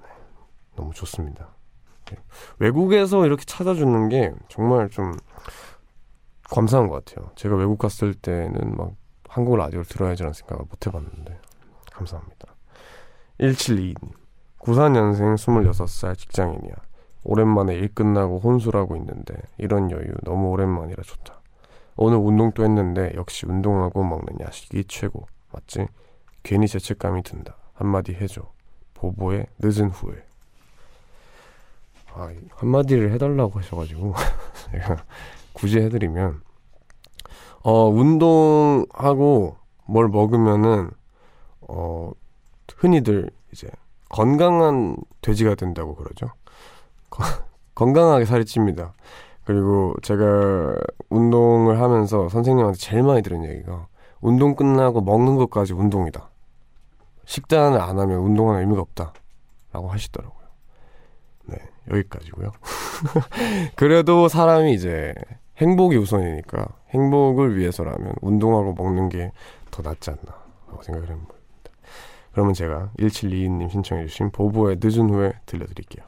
네, 0.00 0.08
너무 0.74 0.92
좋습니다. 0.94 1.54
네, 2.14 2.22
외국에서 2.58 3.26
이렇게 3.26 3.44
찾아주는 3.44 4.08
게 4.08 4.32
정말 4.48 4.88
좀 4.90 5.12
감사한 6.50 6.88
것 6.88 7.04
같아요. 7.04 7.30
제가 7.34 7.56
외국 7.56 7.78
갔을 7.78 8.14
때는 8.14 8.76
막 8.76 8.92
한국 9.28 9.56
라디오를 9.56 9.84
들어야지라는 9.86 10.34
생각을 10.34 10.64
못 10.68 10.86
해봤는데 10.86 11.38
감사합니다. 11.92 12.54
172 13.38 13.94
94년생 14.58 15.34
26살 15.34 16.16
직장인이야. 16.16 16.74
오랜만에 17.24 17.74
일 17.74 17.94
끝나고 17.94 18.38
혼술하고 18.38 18.96
있는데 18.96 19.34
이런 19.58 19.90
여유 19.90 20.12
너무 20.24 20.50
오랜만이라 20.50 21.02
좋다. 21.02 21.40
오늘 21.96 22.18
운동도 22.18 22.64
했는데 22.64 23.12
역시 23.14 23.46
운동하고 23.46 24.02
먹는 24.02 24.40
야식이 24.40 24.84
최고. 24.88 25.26
맞지? 25.52 25.86
괜히 26.42 26.66
죄책감이 26.66 27.22
든다. 27.22 27.56
한마디 27.74 28.14
해줘. 28.14 28.42
보보의 28.94 29.46
늦은 29.58 29.90
후회. 29.90 30.24
아, 32.14 32.30
한마디를 32.56 33.12
해달라고 33.12 33.58
하셔가지고 33.58 34.14
제가 34.72 35.04
굳이 35.52 35.78
해드리면 35.78 36.42
어 37.62 37.88
운동하고 37.88 39.56
뭘 39.86 40.08
먹으면은 40.08 40.90
어 41.62 42.10
흔히들 42.76 43.30
이제 43.52 43.68
건강한 44.08 44.96
돼지가 45.20 45.54
된다고 45.54 45.94
그러죠. 45.94 46.28
건강하게 47.74 48.24
살이 48.24 48.44
찝니다. 48.44 48.94
그리고 49.44 49.94
제가 50.02 50.76
운동을 51.10 51.80
하면서 51.80 52.28
선생님한테 52.28 52.78
제일 52.78 53.02
많이 53.02 53.22
들은 53.22 53.44
얘기가 53.44 53.86
운동 54.20 54.54
끝나고 54.54 55.00
먹는 55.00 55.36
것까지 55.36 55.72
운동이다. 55.72 56.30
식단을 57.24 57.80
안 57.80 57.98
하면 57.98 58.18
운동하는 58.18 58.60
의미가 58.60 58.80
없다. 58.80 59.12
라고 59.72 59.88
하시더라고요. 59.88 60.41
네, 61.86 61.96
여기까지고요. 61.96 62.52
그래도 63.76 64.28
사람이 64.28 64.72
이제 64.74 65.14
행복이 65.58 65.96
우선이니까 65.96 66.66
행복을 66.90 67.56
위해서라면 67.56 68.14
운동하고 68.20 68.74
먹는 68.74 69.08
게 69.08 69.32
더 69.72 69.82
낫지 69.82 70.10
않나 70.10 70.22
생각을 70.82 71.08
해봅니다. 71.08 71.34
그러면 72.32 72.54
제가 72.54 72.92
1722님 72.98 73.70
신청해주신 73.70 74.30
보보의 74.30 74.78
늦은 74.80 75.10
후에 75.10 75.32
들려드릴게요. 75.46 76.04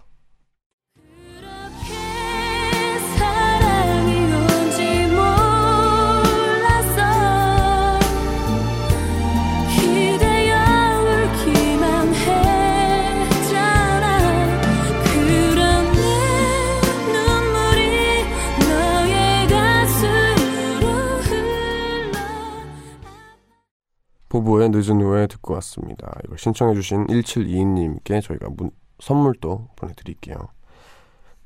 부부의 24.34 24.70
늦은 24.70 25.00
후에 25.00 25.28
듣고 25.28 25.54
왔습니다. 25.54 26.12
이걸 26.24 26.38
신청해주신 26.38 27.06
1722님께 27.06 28.20
저희가 28.20 28.48
문, 28.50 28.72
선물도 28.98 29.68
보내드릴게요. 29.76 30.34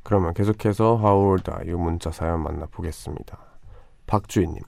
그러면 0.03 0.33
계속해서 0.33 0.99
are 1.05 1.71
you 1.71 1.77
문자 1.77 2.11
사연 2.11 2.43
만나보겠습니다. 2.43 3.39
박주희님, 4.07 4.63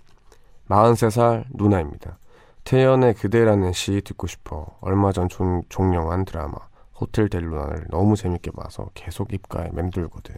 43살 0.68 1.46
누나입니다. 1.54 2.18
태연의 2.64 3.14
그대라는 3.14 3.72
시 3.72 4.02
듣고 4.02 4.26
싶어 4.26 4.66
얼마 4.82 5.12
전 5.12 5.30
종, 5.30 5.62
종영한 5.70 6.26
드라마 6.26 6.58
호텔 7.00 7.30
델루나를 7.30 7.86
너무 7.88 8.16
재밌게 8.16 8.50
봐서 8.50 8.90
계속 8.92 9.32
입가에 9.32 9.70
맴돌거든. 9.72 10.36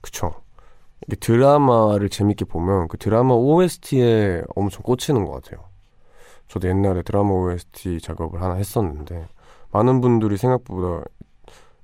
그쵸. 0.00 0.34
드라마를 1.20 2.08
재밌게 2.08 2.46
보면 2.46 2.88
그 2.88 2.98
드라마 2.98 3.34
OST에 3.34 4.42
엄청 4.56 4.82
꽂히는 4.82 5.24
것 5.24 5.30
같아요. 5.30 5.75
저도 6.48 6.68
옛날에 6.68 7.02
드라마 7.02 7.30
OST 7.30 8.00
작업을 8.00 8.42
하나 8.42 8.54
했었는데 8.54 9.28
많은 9.72 10.00
분들이 10.00 10.36
생각보다 10.36 11.04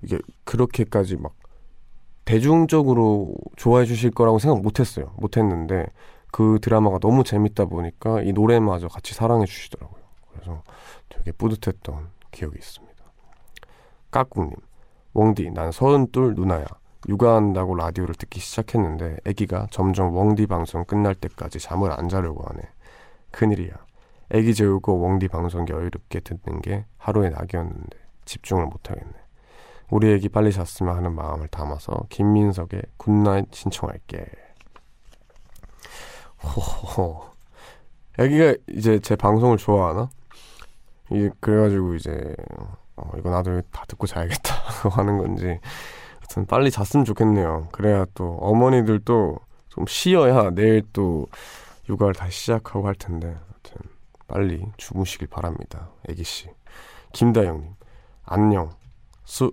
이게 0.03 0.19
그렇게까지 0.45 1.17
막 1.17 1.35
대중적으로 2.25 3.35
좋아해 3.57 3.85
주실 3.85 4.11
거라고 4.11 4.39
생각 4.39 4.63
못 4.63 4.81
했어요. 4.81 5.13
못 5.17 5.37
했는데 5.37 5.87
그 6.31 6.59
드라마가 6.63 6.99
너무 6.99 7.25
재밌다 7.25 7.67
보니까 7.67 8.23
이 8.23 8.33
노래마저 8.33 8.89
같이 8.89 9.15
사랑해 9.15 9.45
주시더라고요. 9.45 10.03
그래서 10.33 10.63
되게 11.09 11.33
뿌듯했던 11.33 12.09
기억이 12.31 12.57
있습니다. 12.59 12.93
까꿍님, 14.11 14.55
웡디, 15.15 15.51
난 15.51 15.73
서른둘 15.73 16.35
누나야. 16.35 16.65
육아한다고 17.09 17.75
라디오를 17.75 18.15
듣기 18.15 18.39
시작했는데 18.39 19.17
아기가 19.27 19.67
점점 19.71 20.17
웡디 20.17 20.47
방송 20.47 20.85
끝날 20.85 21.15
때까지 21.17 21.59
잠을 21.59 21.91
안 21.93 22.09
자려고 22.09 22.45
하네. 22.45 22.63
큰일이야. 23.33 23.75
애기 24.33 24.55
재우고 24.55 25.03
웡디 25.03 25.29
방송 25.29 25.67
여유롭게 25.69 26.21
듣는 26.21 26.63
게 26.63 26.87
하루의 26.97 27.31
낙이었는데 27.31 27.99
집중을 28.25 28.65
못하겠네. 28.65 29.13
우리 29.91 30.11
애기 30.11 30.31
빨리 30.31 30.51
잤으면 30.51 30.97
하는 30.97 31.15
마음을 31.15 31.49
담아서 31.49 32.07
김민석의 32.09 32.83
Good 32.97 33.22
Night 33.22 33.53
신청할게. 33.53 34.25
호호. 36.43 37.27
애기가 38.19 38.55
이제 38.69 38.99
제 39.01 39.17
방송을 39.17 39.59
좋아하나? 39.59 40.09
이게 41.11 41.31
그래가지고 41.41 41.95
이제 41.95 42.35
어, 42.97 43.11
이거 43.19 43.29
나도 43.29 43.61
다 43.71 43.85
듣고 43.87 44.07
자야겠다 44.07 44.55
하는 44.89 45.19
건지 45.19 45.61
하여튼 46.21 46.47
빨리 46.47 46.71
잤으면 46.71 47.05
좋겠네요. 47.05 47.69
그래야 47.71 48.07
또 48.15 48.39
어머니들도 48.41 49.37
좀 49.69 49.85
쉬어야 49.87 50.51
내일 50.51 50.83
또 50.95 51.27
육아를 51.91 52.15
다시 52.15 52.41
시작하고 52.41 52.87
할 52.87 52.95
텐데 52.95 53.37
빨리 54.33 54.65
주무시길 54.79 55.29
바랍니다. 55.29 55.91
애기씨. 56.09 56.49
김다영님, 57.13 57.75
안녕. 58.25 58.71
수, 59.25 59.53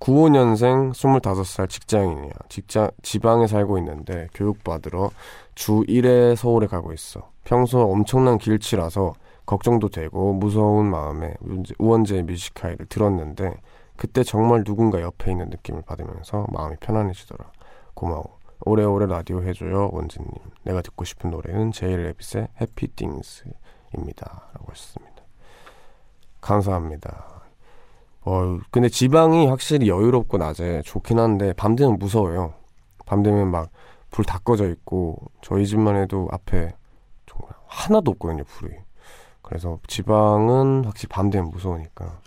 95년생 0.00 0.90
25살 0.90 1.68
직장인이야. 1.68 2.32
직장, 2.48 2.90
지방에 3.02 3.46
살고 3.46 3.78
있는데 3.78 4.26
교육받으러 4.34 5.10
주 5.54 5.84
1회 5.86 6.34
서울에 6.34 6.66
가고 6.66 6.92
있어. 6.92 7.30
평소 7.44 7.82
엄청난 7.82 8.38
길치라서 8.38 9.14
걱정도 9.46 9.88
되고 9.88 10.32
무서운 10.32 10.86
마음에 10.90 11.34
우원재 11.78 12.22
뮤지카이를 12.22 12.86
들었는데 12.86 13.54
그때 13.96 14.24
정말 14.24 14.64
누군가 14.64 15.00
옆에 15.00 15.30
있는 15.30 15.50
느낌을 15.50 15.82
받으면서 15.82 16.46
마음이 16.50 16.74
편안해지더라. 16.80 17.52
고마워. 17.94 18.40
오래오래 18.66 19.06
라디오 19.06 19.42
해줘요 19.42 19.88
원진님 19.92 20.30
내가 20.64 20.82
듣고 20.82 21.04
싶은 21.04 21.30
노래는 21.30 21.72
제일 21.72 22.02
레빗의 22.02 22.48
해피 22.60 22.88
띵스 22.88 23.44
입니다. 23.96 24.48
라고 24.54 24.70
하셨습니다. 24.70 25.22
감사합니다. 26.40 27.42
어 28.22 28.58
근데 28.70 28.88
지방이 28.88 29.46
확실히 29.46 29.88
여유롭고 29.88 30.38
낮에 30.38 30.82
좋긴 30.82 31.18
한데 31.18 31.52
밤 31.54 31.76
되면 31.76 31.98
무서워요. 31.98 32.54
밤 33.06 33.22
되면 33.22 33.50
막 33.50 33.70
불 34.10 34.24
다 34.24 34.38
꺼져 34.38 34.68
있고 34.70 35.18
저희 35.40 35.66
집만 35.66 35.96
해도 35.96 36.28
앞에 36.32 36.74
정말 37.26 37.54
하나도 37.66 38.10
없거든요 38.12 38.44
불이. 38.44 38.74
그래서 39.42 39.78
지방은 39.86 40.84
확실히 40.84 41.08
밤 41.08 41.30
되면 41.30 41.50
무서우니까 41.50 42.20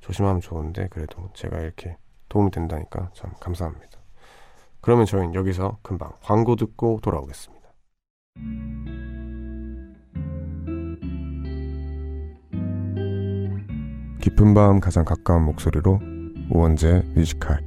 조심하면 0.00 0.40
좋은데 0.40 0.88
그래도 0.88 1.28
제가 1.34 1.60
이렇게 1.60 1.96
도움이 2.28 2.50
된다니까 2.50 3.10
참 3.14 3.30
감사합니다. 3.40 3.98
그러면 4.80 5.06
저희는 5.06 5.34
여기서 5.34 5.78
금방 5.82 6.12
광고 6.22 6.56
듣고 6.56 6.98
돌아오겠습니다. 7.02 7.62
깊은 14.22 14.54
밤 14.54 14.78
가장 14.78 15.04
가까운 15.04 15.42
목소리로 15.46 15.98
우원재 16.48 17.02
뮤지컬 17.16 17.58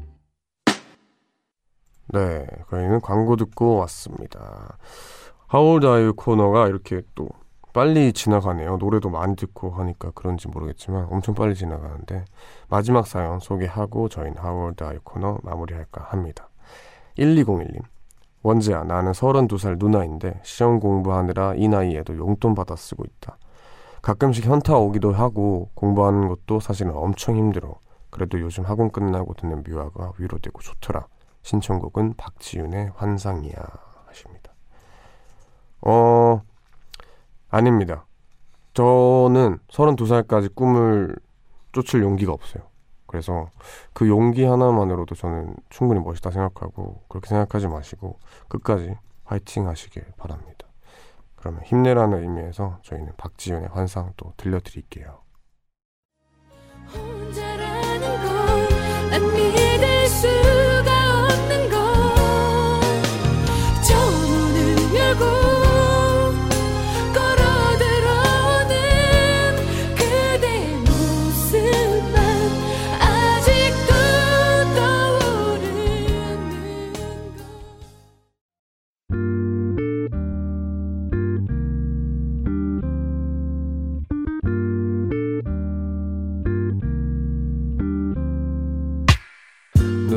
네, 2.13 2.47
저희는 2.69 3.01
광고 3.01 3.35
듣고 3.35 3.75
왔습니다. 3.79 4.77
하울다유 5.47 6.13
코너가 6.15 6.69
이렇게 6.69 7.01
또 7.13 7.27
빨리 7.73 8.13
지나가네요. 8.13 8.77
노래도 8.77 9.09
많이 9.09 9.35
듣고 9.35 9.71
하니까 9.71 10.11
그런지 10.15 10.47
모르겠지만 10.47 11.07
엄청 11.11 11.35
빨리 11.35 11.55
지나가는데 11.55 12.23
마지막 12.69 13.05
사연 13.05 13.39
소개하고 13.41 14.07
저희는 14.07 14.37
아이 14.79 14.97
코너 15.03 15.39
마무리할까 15.43 16.05
합니다. 16.05 16.47
1201님 17.17 17.81
원재야 18.43 18.85
나는 18.85 19.11
32살 19.11 19.77
누나인데 19.77 20.39
시험 20.43 20.79
공부하느라 20.79 21.55
이 21.55 21.67
나이에도 21.67 22.15
용돈 22.15 22.55
받아 22.55 22.77
쓰고 22.77 23.03
있다. 23.03 23.37
가끔씩 24.05 24.45
현타 24.45 24.77
오기도 24.77 25.13
하고 25.13 25.71
공부하는 25.73 26.27
것도 26.27 26.59
사실은 26.59 26.95
엄청 26.95 27.37
힘들어. 27.37 27.79
그래도 28.11 28.39
요즘 28.39 28.63
학원 28.63 28.91
끝나고 28.91 29.33
듣는 29.33 29.63
뮤아가 29.67 30.11
위로되고 30.19 30.61
좋더라. 30.61 31.07
신청곡은 31.41 32.13
박지윤의 32.15 32.91
환상이야 32.93 33.55
하십니다. 34.05 34.53
어 35.81 36.39
아닙니다. 37.49 38.05
저는 38.75 39.57
32살까지 39.69 40.53
꿈을 40.53 41.15
쫓을 41.71 42.03
용기가 42.03 42.31
없어요. 42.31 42.63
그래서 43.07 43.49
그 43.93 44.07
용기 44.07 44.43
하나만으로도 44.43 45.15
저는 45.15 45.55
충분히 45.69 45.99
멋있다 45.99 46.29
생각하고 46.29 47.01
그렇게 47.07 47.27
생각하지 47.27 47.69
마시고 47.69 48.19
끝까지 48.49 48.97
화이팅 49.23 49.67
하시길 49.67 50.05
바랍니다. 50.15 50.64
그러면 51.45 51.61
힘내라는 51.63 52.23
의미에서 52.23 52.79
저희는 52.81 53.13
박지윤의 53.17 53.69
환상 53.71 54.13
또 54.17 54.33
들려드릴게요. 54.35 55.21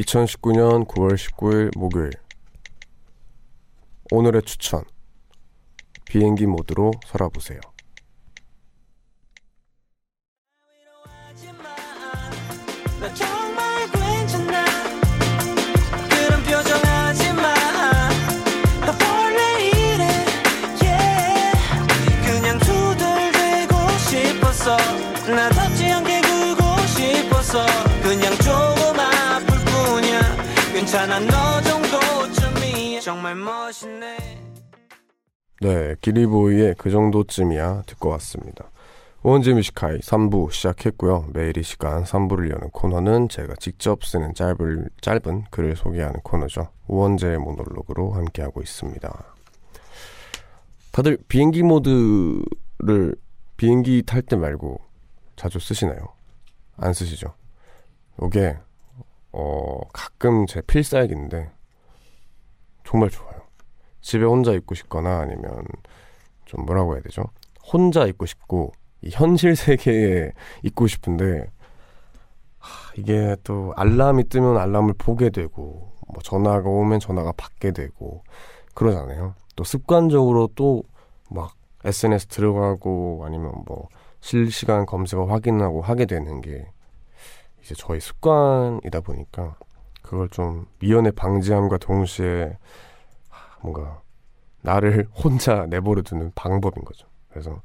2019년 0.00 0.86
9월 0.86 1.14
19일 1.14 1.76
목요일 1.76 2.10
오늘의 4.10 4.42
추천 4.42 4.82
비행기 6.06 6.46
모드로 6.46 6.92
살아보세요. 7.06 7.60
괜찮아 30.90 31.20
너 31.20 31.60
정도쯤이야 31.60 33.00
정말 33.00 33.36
멋있네 33.36 34.16
네 35.60 35.94
기리보이의 36.00 36.74
그 36.78 36.90
정도쯤이야 36.90 37.84
듣고 37.86 38.08
왔습니다 38.08 38.68
원제 39.22 39.52
뮤지카이 39.52 39.98
3부 39.98 40.50
시작했고요. 40.50 41.26
매일 41.34 41.56
이 41.58 41.62
시간 41.62 42.02
3부를 42.04 42.50
여는 42.50 42.70
코너는 42.70 43.28
제가 43.28 43.54
직접 43.56 44.02
쓰는 44.02 44.34
짧은, 44.34 44.88
짧은 45.02 45.44
글을 45.50 45.76
소개하는 45.76 46.20
코너죠. 46.22 46.70
우원재의 46.88 47.36
모놀로그로 47.38 48.12
함께하고 48.12 48.62
있습니다. 48.62 49.34
다들 50.90 51.18
비행기 51.28 51.62
모드를 51.62 53.14
비행기 53.58 54.04
탈 54.06 54.22
때 54.22 54.36
말고 54.36 54.80
자주 55.36 55.60
쓰시나요? 55.60 56.08
안 56.78 56.94
쓰시죠? 56.94 57.34
요게 58.22 58.56
어 59.32 59.80
가끔 59.92 60.46
제 60.46 60.60
필살기인데 60.62 61.50
정말 62.84 63.10
좋아요. 63.10 63.40
집에 64.00 64.24
혼자 64.24 64.52
있고 64.52 64.74
싶거나 64.74 65.20
아니면 65.20 65.64
좀 66.46 66.64
뭐라고 66.64 66.94
해야 66.94 67.02
되죠? 67.02 67.24
혼자 67.72 68.06
있고 68.06 68.26
싶고 68.26 68.72
이 69.02 69.10
현실 69.12 69.56
세계에 69.56 70.32
있고 70.64 70.86
싶은데 70.86 71.50
하, 72.58 72.92
이게 72.96 73.36
또 73.44 73.72
알람이 73.76 74.28
뜨면 74.28 74.56
알람을 74.58 74.94
보게 74.98 75.30
되고 75.30 75.92
뭐 76.08 76.22
전화가 76.22 76.68
오면 76.68 77.00
전화가 77.00 77.32
받게 77.36 77.72
되고 77.72 78.24
그러잖아요. 78.74 79.34
또 79.56 79.64
습관적으로 79.64 80.48
또 80.54 80.82
막 81.30 81.54
SNS 81.84 82.26
들어가고 82.26 83.22
아니면 83.24 83.52
뭐 83.66 83.88
실시간 84.20 84.84
검색어 84.84 85.24
확인하고 85.26 85.80
하게 85.80 86.04
되는 86.04 86.40
게 86.40 86.66
이제 87.62 87.74
저희 87.76 88.00
습관이다 88.00 89.00
보니까 89.00 89.56
그걸 90.02 90.28
좀 90.28 90.66
미연에 90.78 91.10
방지함과 91.10 91.78
동시에 91.78 92.58
뭔가 93.60 94.02
나를 94.62 95.06
혼자 95.14 95.66
내버려 95.66 96.02
두는 96.02 96.32
방법인 96.34 96.84
거죠. 96.84 97.06
그래서 97.28 97.62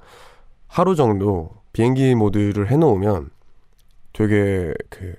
하루 0.68 0.96
정도 0.96 1.52
비행기 1.74 2.16
모드를 2.16 2.70
해놓으면 2.72 3.30
되게 4.14 4.74
그 4.90 5.16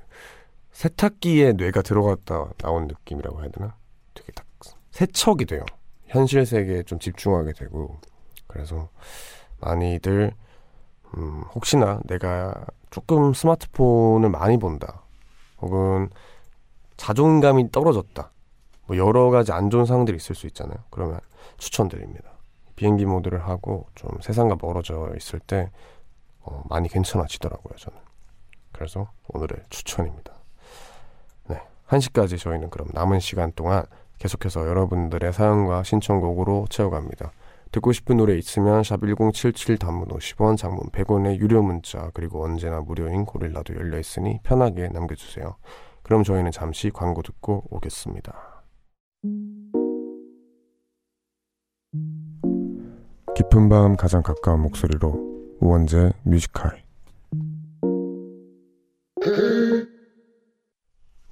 세탁기에 0.73 1.55
뇌가 1.55 1.83
들어갔다 1.83 2.51
나온 2.59 2.87
느낌이라고 2.87 3.41
해야 3.41 3.49
되나? 3.51 3.77
되게 4.15 4.33
딱 4.33 4.47
세척이 4.91 5.47
돼요. 5.47 5.65
현실 6.07 6.47
세계에 6.47 6.83
좀 6.83 6.99
집중하게 6.99 7.53
되고 7.53 7.99
그래서 8.47 8.89
많이들 9.61 10.33
음, 11.17 11.45
혹시나 11.55 12.01
내가 12.05 12.55
조금 12.91 13.33
스마트폰을 13.33 14.31
많이 14.31 14.59
본다 14.59 15.03
혹은 15.61 16.11
자존감이 16.97 17.71
떨어졌다 17.71 18.31
뭐 18.87 18.97
여러 18.97 19.31
가지 19.31 19.53
안 19.53 19.71
좋은 19.71 19.85
상황들이 19.85 20.17
있을 20.17 20.35
수 20.35 20.47
있잖아요. 20.47 20.79
그러면 20.91 21.21
추천드립니다. 21.59 22.31
비행기 22.77 23.07
모드를 23.07 23.47
하고 23.47 23.87
좀 23.95 24.11
세상과 24.21 24.57
멀어져 24.61 25.13
있을 25.17 25.41
때 25.41 25.71
어, 26.41 26.63
많이 26.69 26.89
괜찮아지더라고요, 26.89 27.75
저는. 27.77 27.99
그래서 28.73 29.11
오늘의 29.29 29.65
추천입니다. 29.71 30.33
네. 31.49 31.61
1시까지 31.89 32.39
저희는 32.39 32.71
그럼 32.71 32.89
남은 32.93 33.21
시간 33.21 33.53
동안 33.53 33.85
계속해서 34.19 34.67
여러분들의 34.67 35.33
사연과 35.33 35.83
신청곡으로 35.83 36.67
채워갑니다. 36.71 37.33
듣고 37.73 37.93
싶은 37.93 38.17
노래 38.17 38.37
있으면 38.37 38.83
샵 38.83 39.01
1077 39.01 39.79
단문 39.79 40.09
50원 40.09 40.57
장문 40.57 40.91
100원의 40.91 41.39
유료 41.39 41.63
문자 41.63 42.11
그리고 42.15 42.45
언제나 42.45 42.81
무료인 42.81 43.25
고릴라도 43.25 43.75
열려 43.75 43.99
있으니 43.99 44.41
편하게 44.43 44.89
남겨주세요. 44.89 45.57
그럼 46.03 46.23
저희는 46.23 46.53
잠시 46.53 46.91
광고 46.91 47.23
듣고 47.23 47.65
오겠습니다. 47.71 48.65
깊은 53.35 53.69
밤 53.69 53.97
가장 53.97 54.23
가까운 54.23 54.61
목소리로 54.63 55.57
우원재 55.61 56.13
뮤지컬 56.23 56.83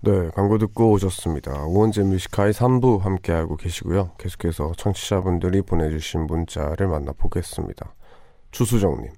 네, 0.05 0.29
광고 0.35 0.59
듣고 0.59 0.91
오셨습니다. 0.91 1.65
우원재 1.65 2.03
뮤지카이 2.03 2.51
3부 2.51 3.01
함께하고 3.01 3.57
계시고요. 3.57 4.11
계속해서 4.19 4.73
청취자분들이 4.77 5.63
보내주신 5.63 6.27
문자를 6.27 6.89
만나보겠습니다. 6.89 7.95
주수정님, 8.51 9.11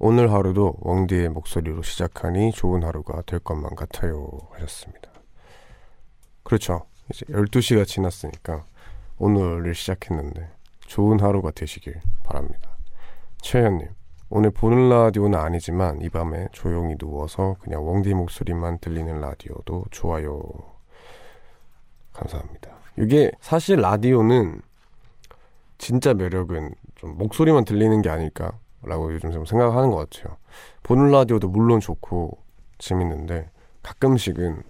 오늘 0.00 0.32
하루도 0.32 0.78
웡디의 0.80 1.28
목소리로 1.28 1.82
시작하니 1.82 2.50
좋은 2.50 2.82
하루가 2.82 3.22
될 3.22 3.38
것만 3.38 3.76
같아요. 3.76 4.26
하셨습니다. 4.54 5.08
그렇죠. 6.42 6.86
이제 7.12 7.24
12시가 7.26 7.86
지났으니까 7.86 8.64
오늘을 9.18 9.72
시작했는데 9.72 10.50
좋은 10.80 11.20
하루가 11.20 11.52
되시길 11.52 12.00
바랍니다. 12.24 12.76
최현님, 13.40 13.86
오늘 14.36 14.50
보는 14.50 14.88
라디오는 14.88 15.38
아니지만 15.38 16.00
이 16.02 16.08
밤에 16.08 16.48
조용히 16.50 16.96
누워서 16.98 17.54
그냥 17.60 17.86
웡디 17.86 18.14
목소리만 18.14 18.80
들리는 18.80 19.20
라디오도 19.20 19.84
좋아요. 19.92 20.42
감사합니다. 22.12 22.72
이게 22.98 23.30
사실 23.40 23.80
라디오는 23.80 24.60
진짜 25.78 26.14
매력은 26.14 26.74
좀 26.96 27.16
목소리만 27.16 27.64
들리는 27.64 28.02
게 28.02 28.10
아닐까라고 28.10 29.14
요즘 29.14 29.30
좀 29.30 29.44
생각하는 29.44 29.92
것 29.92 30.10
같아요. 30.10 30.36
보는 30.82 31.12
라디오도 31.12 31.46
물론 31.46 31.78
좋고 31.78 32.36
재밌는데 32.78 33.50
가끔씩은 33.84 34.64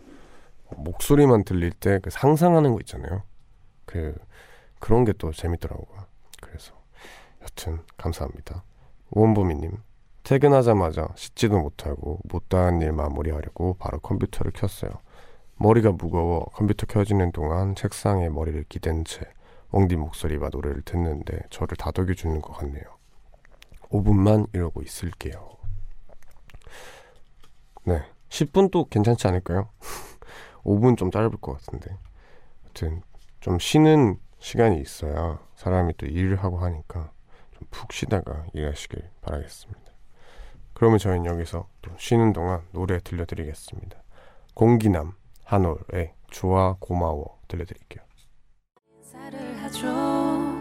목소리만 0.76 1.44
들릴 1.44 1.70
때 1.70 2.00
그 2.02 2.10
상상하는 2.10 2.72
거 2.74 2.80
있잖아요. 2.80 3.22
그 3.86 4.14
그런 4.78 5.06
게 5.06 5.14
또 5.14 5.32
재밌더라고요. 5.32 6.04
그래서 6.42 6.74
여튼 7.40 7.78
감사합니다. 7.96 8.62
오원보미님 9.14 9.78
퇴근하자마자 10.24 11.08
씻지도 11.14 11.60
못하고 11.60 12.18
못다한 12.24 12.82
일 12.82 12.92
마무리하려고 12.92 13.76
바로 13.78 14.00
컴퓨터를 14.00 14.52
켰어요. 14.52 14.90
머리가 15.56 15.92
무거워 15.92 16.46
컴퓨터 16.46 16.86
켜지는 16.86 17.30
동안 17.30 17.76
책상에 17.76 18.28
머리를 18.28 18.64
기댄 18.68 19.04
채 19.04 19.20
웡디 19.70 19.96
목소리와 19.96 20.48
노래를 20.50 20.82
듣는데 20.82 21.38
저를 21.50 21.76
다독여 21.76 22.14
주는 22.14 22.40
것 22.40 22.52
같네요. 22.54 22.82
5분만 23.90 24.48
이러고 24.52 24.82
있을게요. 24.82 25.58
네. 27.84 28.02
10분도 28.30 28.90
괜찮지 28.90 29.28
않을까요? 29.28 29.68
5분 30.64 30.96
좀 30.96 31.12
짧을 31.12 31.30
것 31.40 31.52
같은데. 31.52 31.96
아무튼 32.62 33.02
좀 33.38 33.60
쉬는 33.60 34.18
시간이 34.38 34.80
있어야 34.80 35.38
사람이 35.54 35.94
또 35.98 36.06
일을 36.06 36.42
하고 36.42 36.58
하니까 36.58 37.12
푹 37.74 37.92
쉬다가 37.92 38.46
일하시길 38.52 39.02
바라겠습니다. 39.20 39.80
그러면 40.74 40.98
저희는 40.98 41.26
여기서 41.26 41.68
또 41.82 41.90
쉬는 41.98 42.32
동안 42.32 42.62
노래 42.72 43.00
들려드리겠습니다. 43.00 44.02
공기남 44.54 45.14
한올의 45.44 46.14
좋아 46.30 46.76
고마워 46.78 47.40
들려드릴게요. 47.48 48.04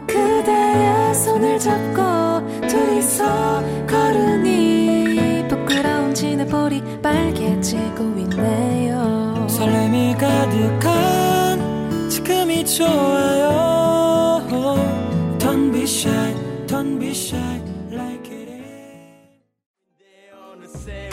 그대의 0.07 1.15
손을 1.15 1.59
잡고 1.59 2.67
둘이서 2.67 3.61
걸으니 3.87 5.47
부끄러운 5.47 6.13
지네볼이 6.13 7.01
빨개지고 7.01 8.03
있네요 8.19 9.47
설렘이 9.47 10.15
가득한 10.15 12.09
지금이 12.09 12.65
좋아요 12.65 13.72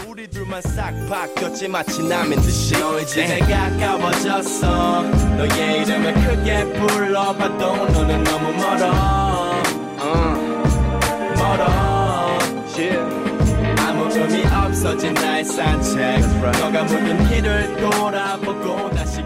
우리 0.09 0.27
둘만 0.29 0.63
싹 0.63 0.93
바뀌었지 1.11 1.69
마치 1.69 2.03
남인 2.03 2.41
듯이 2.41 2.73
너 2.73 2.99
이제 3.01 3.27
내 3.27 3.39
가까워졌어. 3.41 5.03
너의 5.03 5.83
이름을 5.83 6.15
크게 6.15 6.65
불러봐도 6.73 7.87
너는 7.87 8.25
너무 8.25 8.51
멀어. 8.53 9.61
멀어. 11.37 12.39
아무 13.79 14.09
의미 14.11 14.43
없어진 14.47 15.13
나의 15.13 15.45
산책. 15.45 16.21
너가 16.41 16.83
묻은 16.85 17.29
길을 17.29 17.77
돌아보고 17.77 18.89
다시 18.91 19.20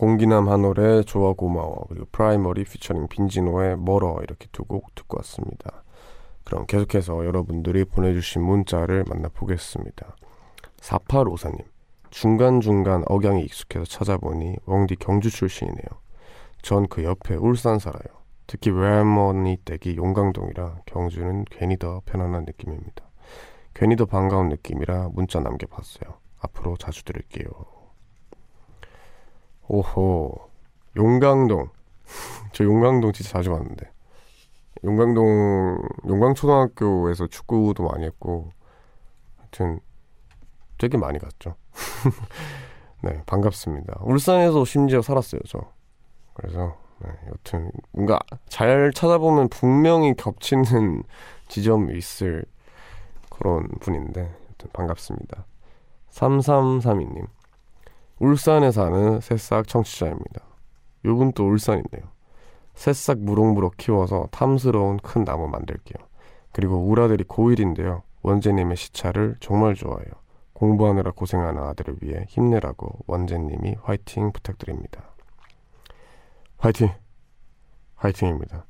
공기남 0.00 0.48
한올의 0.48 1.04
좋아 1.04 1.34
고마워 1.34 1.84
그리고 1.90 2.06
프라이머리 2.10 2.64
피처링 2.64 3.06
빈지노의 3.08 3.76
멀어 3.76 4.18
이렇게 4.22 4.46
두 4.50 4.64
곡 4.64 4.94
듣고 4.94 5.18
왔습니다. 5.18 5.84
그럼 6.42 6.64
계속해서 6.64 7.26
여러분들이 7.26 7.84
보내주신 7.84 8.42
문자를 8.42 9.04
만나보겠습니다. 9.06 10.16
4854님 10.80 11.64
중간중간 12.08 13.04
억양이 13.08 13.42
익숙해서 13.44 13.84
찾아보니 13.84 14.56
웡디 14.64 14.96
경주 14.96 15.28
출신이네요. 15.30 15.84
전 16.62 16.86
그 16.88 17.04
옆에 17.04 17.34
울산 17.34 17.78
살아요. 17.78 18.20
특히 18.46 18.70
외할머니 18.70 19.58
댁이 19.66 19.96
용강동이라 19.98 20.76
경주는 20.86 21.44
괜히 21.50 21.76
더 21.76 22.00
편안한 22.06 22.46
느낌입니다. 22.46 23.04
괜히 23.74 23.96
더 23.96 24.06
반가운 24.06 24.48
느낌이라 24.48 25.10
문자 25.12 25.40
남겨봤어요. 25.40 26.14
앞으로 26.40 26.78
자주 26.78 27.04
들을게요. 27.04 27.50
오호. 29.70 30.34
용강동. 30.96 31.70
저 32.52 32.64
용강동 32.64 33.12
진짜 33.12 33.30
자주 33.30 33.52
왔는데. 33.52 33.88
용강동 34.82 35.78
용강초등학교에서 36.08 37.28
축구도 37.28 37.84
많이 37.84 38.04
했고 38.04 38.50
하여튼 39.38 39.78
되게 40.76 40.98
많이 40.98 41.20
갔죠. 41.20 41.54
네 43.02 43.22
반갑습니다. 43.26 44.00
울산에서 44.02 44.64
심지어 44.64 45.02
살았어요 45.02 45.40
저. 45.46 45.60
그래서 46.34 46.76
네, 46.98 47.10
여튼 47.28 47.70
뭔가 47.92 48.18
잘 48.48 48.90
찾아보면 48.92 49.48
분명히 49.50 50.14
겹치는 50.14 51.04
지점이 51.48 51.96
있을 51.96 52.44
그런 53.30 53.68
분인데 53.80 54.22
여튼 54.22 54.70
반갑습니다. 54.72 55.44
3332님 56.10 57.26
울산에 58.20 58.70
사는 58.70 59.18
새싹 59.20 59.66
청취자입니다. 59.66 60.42
요분 61.06 61.32
또 61.32 61.48
울산이네요. 61.48 62.02
새싹 62.74 63.18
무럭무럭 63.18 63.78
키워서 63.78 64.28
탐스러운 64.30 64.98
큰 64.98 65.24
나무 65.24 65.48
만들게요. 65.48 66.06
그리고 66.52 66.76
우라들이 66.86 67.24
고1인데요. 67.24 68.02
원재님의 68.22 68.76
시차를 68.76 69.36
정말 69.40 69.74
좋아해요. 69.74 70.10
공부하느라 70.52 71.12
고생하는 71.12 71.62
아들을 71.62 71.96
위해 72.02 72.26
힘내라고 72.28 72.98
원재님이 73.06 73.76
화이팅 73.82 74.32
부탁드립니다. 74.32 75.14
화이팅! 76.58 76.90
화이팅입니다. 77.94 78.66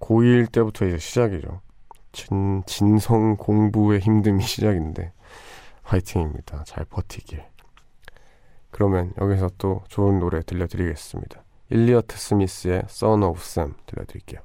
고1 0.00 0.50
때부터 0.50 0.86
이제 0.86 0.98
시작이죠. 0.98 1.60
진, 2.10 2.64
진성 2.66 3.36
공부의 3.36 4.00
힘듦이 4.00 4.40
시작인데 4.42 5.12
화이팅입니다. 5.84 6.64
잘 6.64 6.84
버티길. 6.84 7.53
그러면 8.74 9.12
여기서 9.20 9.50
또 9.56 9.84
좋은 9.86 10.18
노래 10.18 10.42
들려드리겠습니다. 10.42 11.44
일리어트 11.70 12.16
스미스의 12.18 12.82
Son 12.86 13.22
of 13.22 13.38
Sam 13.40 13.74
들려드릴게요. 13.86 14.40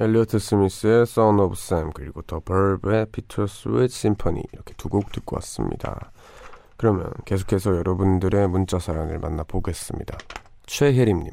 엘리어트 0.00 0.38
스미스의 0.38 1.02
Son 1.02 1.38
of 1.40 1.52
Sam 1.56 1.90
그리고 1.92 2.22
더 2.22 2.40
버브의 2.40 3.06
Peter 3.12 3.44
Sweet 3.44 3.94
Symphony 3.94 4.42
이렇게 4.52 4.72
두 4.78 4.88
곡 4.88 5.12
듣고 5.12 5.36
왔습니다. 5.36 6.10
그러면 6.78 7.12
계속해서 7.26 7.76
여러분들의 7.76 8.48
문자 8.48 8.78
사연을 8.78 9.18
만나보겠습니다. 9.18 10.16
최혜림님 10.66 11.30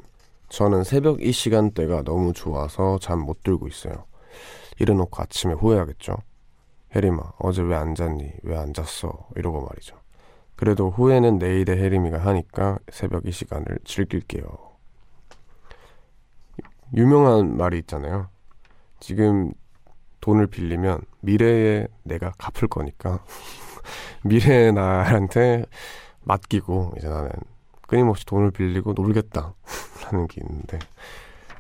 저는 0.49 0.83
새벽 0.83 1.21
이 1.23 1.31
시간대가 1.31 2.03
너무 2.03 2.33
좋아서 2.33 2.99
잠 2.99 3.19
못 3.21 3.41
들고 3.43 3.67
있어요. 3.69 4.05
일어놓고 4.79 5.21
아침에 5.21 5.53
후회하겠죠. 5.53 6.17
혜림아 6.93 7.33
어제 7.39 7.61
왜 7.61 7.75
안 7.75 7.95
잤니? 7.95 8.31
왜 8.43 8.57
안 8.57 8.73
잤어? 8.73 9.29
이러고 9.37 9.65
말이죠. 9.65 9.95
그래도 10.57 10.89
후회는 10.89 11.37
내일의 11.37 11.77
혜림이가 11.77 12.17
하니까 12.19 12.79
새벽 12.91 13.25
이 13.27 13.31
시간을 13.31 13.79
즐길게요. 13.85 14.45
유명한 16.95 17.55
말이 17.57 17.79
있잖아요. 17.79 18.29
지금 18.99 19.51
돈을 20.21 20.47
빌리면 20.47 21.01
미래에 21.21 21.87
내가 22.03 22.31
갚을 22.37 22.67
거니까 22.67 23.19
미래의 24.23 24.73
나한테 24.73 25.65
맡기고 26.23 26.93
이제 26.97 27.07
나는 27.07 27.29
끊임없이 27.87 28.25
돈을 28.25 28.51
빌리고 28.51 28.93
놀겠다 28.93 29.53
라는 30.03 30.27
게 30.27 30.41
있는데 30.41 30.79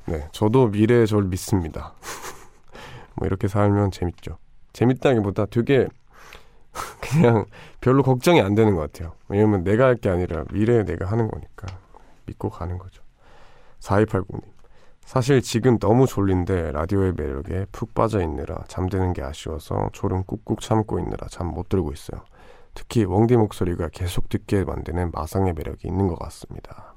네 0.05 0.27
저도 0.31 0.67
미래에 0.67 1.05
저를 1.05 1.27
믿습니다. 1.27 1.93
뭐 3.15 3.27
이렇게 3.27 3.47
살면 3.47 3.91
재밌죠. 3.91 4.37
재밌다기보다 4.73 5.45
되게 5.47 5.87
그냥 7.01 7.45
별로 7.81 8.03
걱정이 8.03 8.41
안 8.41 8.53
되는 8.55 8.75
것 8.75 8.81
같아요. 8.81 9.13
왜냐면 9.27 9.63
내가 9.63 9.85
할 9.85 9.95
게 9.95 10.09
아니라 10.09 10.43
미래에 10.51 10.83
내가 10.83 11.05
하는 11.09 11.27
거니까 11.27 11.67
믿고 12.25 12.49
가는 12.49 12.77
거죠. 12.77 13.01
4280님 13.79 14.41
사실 15.07 15.41
지금 15.41 15.79
너무 15.79 16.05
졸린데 16.05 16.73
라디오의 16.73 17.13
매력에 17.15 17.65
푹 17.71 17.93
빠져 17.93 18.21
있느라 18.23 18.65
잠드는 18.67 19.13
게 19.13 19.21
아쉬워서 19.23 19.89
졸음 19.93 20.25
꾹꾹 20.25 20.59
참고 20.59 20.99
있느라 20.99 21.27
잠 21.29 21.47
못 21.47 21.69
들고 21.69 21.93
있어요. 21.93 22.25
특히 22.73 23.05
웡디 23.05 23.37
목소리가 23.37 23.87
계속 23.87 24.27
듣게 24.27 24.65
만드는 24.65 25.11
마상의 25.11 25.53
매력이 25.53 25.87
있는 25.87 26.07
것 26.07 26.19
같습니다. 26.19 26.93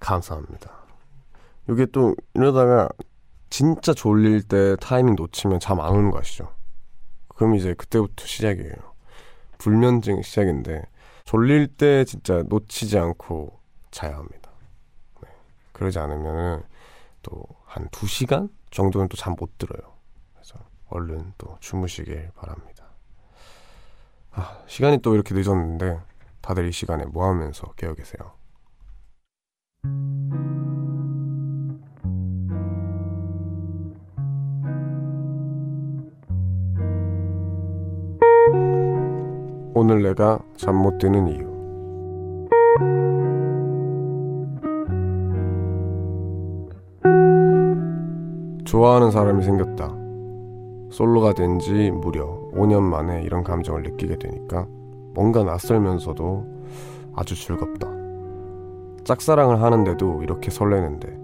감사합니다. 0.00 0.72
이게 1.70 1.86
또 1.86 2.16
이러다가 2.34 2.88
진짜 3.48 3.94
졸릴 3.94 4.42
때 4.42 4.74
타이밍 4.80 5.14
놓치면 5.14 5.60
잠 5.60 5.78
안 5.78 5.92
오는 5.92 6.10
거 6.10 6.18
아시죠? 6.18 6.52
그럼 7.28 7.54
이제 7.54 7.72
그때부터 7.74 8.26
시작이에요. 8.26 8.74
불면증 9.58 10.22
시작인데 10.22 10.82
졸릴 11.24 11.68
때 11.68 12.04
진짜 12.04 12.42
놓치지 12.48 12.98
않고 12.98 13.60
자야 13.92 14.16
합니다. 14.16 14.39
그러지 15.80 15.98
않으면 15.98 16.62
또한 17.22 17.88
2시간 17.90 18.50
정도는 18.70 19.08
또 19.08 19.16
잠 19.16 19.34
못 19.38 19.56
들어요. 19.56 19.94
그래서 20.34 20.58
얼른 20.90 21.32
또 21.38 21.56
주무시길 21.60 22.32
바랍니다. 22.36 22.84
아, 24.32 24.62
시간이 24.66 24.98
또 24.98 25.14
이렇게 25.14 25.34
늦었는데 25.34 25.98
다들 26.42 26.68
이 26.68 26.72
시간에 26.72 27.06
뭐 27.06 27.26
하면서 27.26 27.72
깨어 27.76 27.94
계세요? 27.94 28.32
오늘 39.74 40.02
내가 40.02 40.38
잠 40.56 40.74
못 40.76 40.98
드는 40.98 41.28
이유 41.28 41.49
좋아하는 48.70 49.10
사람이 49.10 49.42
생겼다. 49.42 49.96
솔로가 50.90 51.32
된 51.32 51.58
지 51.58 51.90
무려 51.90 52.38
5년 52.52 52.82
만에 52.82 53.22
이런 53.22 53.42
감정을 53.42 53.82
느끼게 53.82 54.16
되니까 54.16 54.68
뭔가 55.12 55.42
낯설면서도 55.42 56.46
아주 57.16 57.34
즐겁다. 57.34 57.88
짝사랑을 59.02 59.60
하는데도 59.60 60.22
이렇게 60.22 60.52
설레는데 60.52 61.18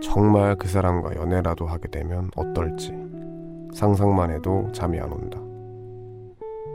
정말 0.00 0.56
그 0.56 0.66
사람과 0.66 1.14
연애라도 1.16 1.66
하게 1.66 1.88
되면 1.88 2.30
어떨지 2.34 2.94
상상만 3.74 4.30
해도 4.30 4.66
잠이 4.72 4.98
안 4.98 5.12
온다. 5.12 5.38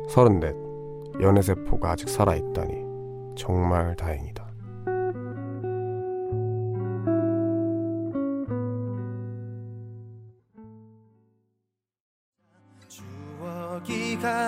서른넷 0.09 0.55
연애세포가 1.21 1.89
아직 1.89 2.07
살아있다니 2.07 2.85
정말 3.35 3.95
다행이다. 3.95 4.42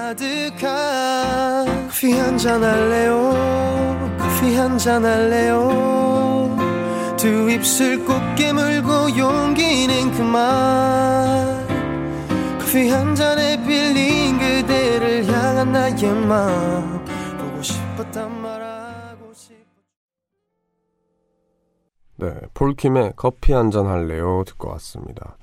가득한 0.06 1.88
커피 1.88 2.12
한 2.14 2.38
잔 2.38 2.64
할래요 2.64 3.34
커피 4.20 4.56
한 4.56 4.78
잔 4.78 5.03
할래요 5.03 6.56
두 7.18 7.49
입술 7.49 8.06
꼭 8.06 8.14
깨물고 8.36 9.18
용기는 9.18 10.12
그만 10.12 11.68
커피 12.60 12.89
한 12.89 13.16
잔에 13.16 13.58
빌린 13.66 14.38
그대를 14.38 15.26
향한 15.26 15.72
나의 15.72 16.03
마음 16.14 17.03
보고 17.39 17.64
싶었단 17.64 18.41
말하고 18.43 19.34
싶 19.34 19.56
네, 22.18 22.32
폴킴의 22.53 23.14
커피 23.16 23.53
한 23.53 23.72
잔 23.72 23.88
할래요 23.88 24.43
듣고 24.45 24.70
왔습니다. 24.70 25.38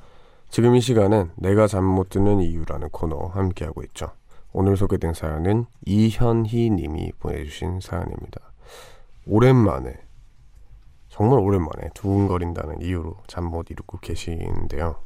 지금 0.50 0.76
이 0.76 0.80
시간은 0.80 1.32
내가 1.34 1.66
잠 1.66 1.82
못 1.82 2.10
드는 2.10 2.40
이유라는 2.40 2.90
코너 2.90 3.26
함께하고 3.26 3.82
있죠. 3.84 4.12
오늘 4.52 4.76
소개된 4.76 5.14
사연은 5.14 5.66
이현희 5.86 6.70
님이 6.70 7.12
보내주신 7.18 7.80
사연입니다. 7.80 8.40
오랜만에, 9.26 9.94
정말 11.08 11.38
오랜만에 11.40 11.90
두근거린다는 11.94 12.82
이유로 12.82 13.16
잠 13.26 13.44
못 13.44 13.70
이루고 13.70 13.98
계시는데요. 13.98 14.96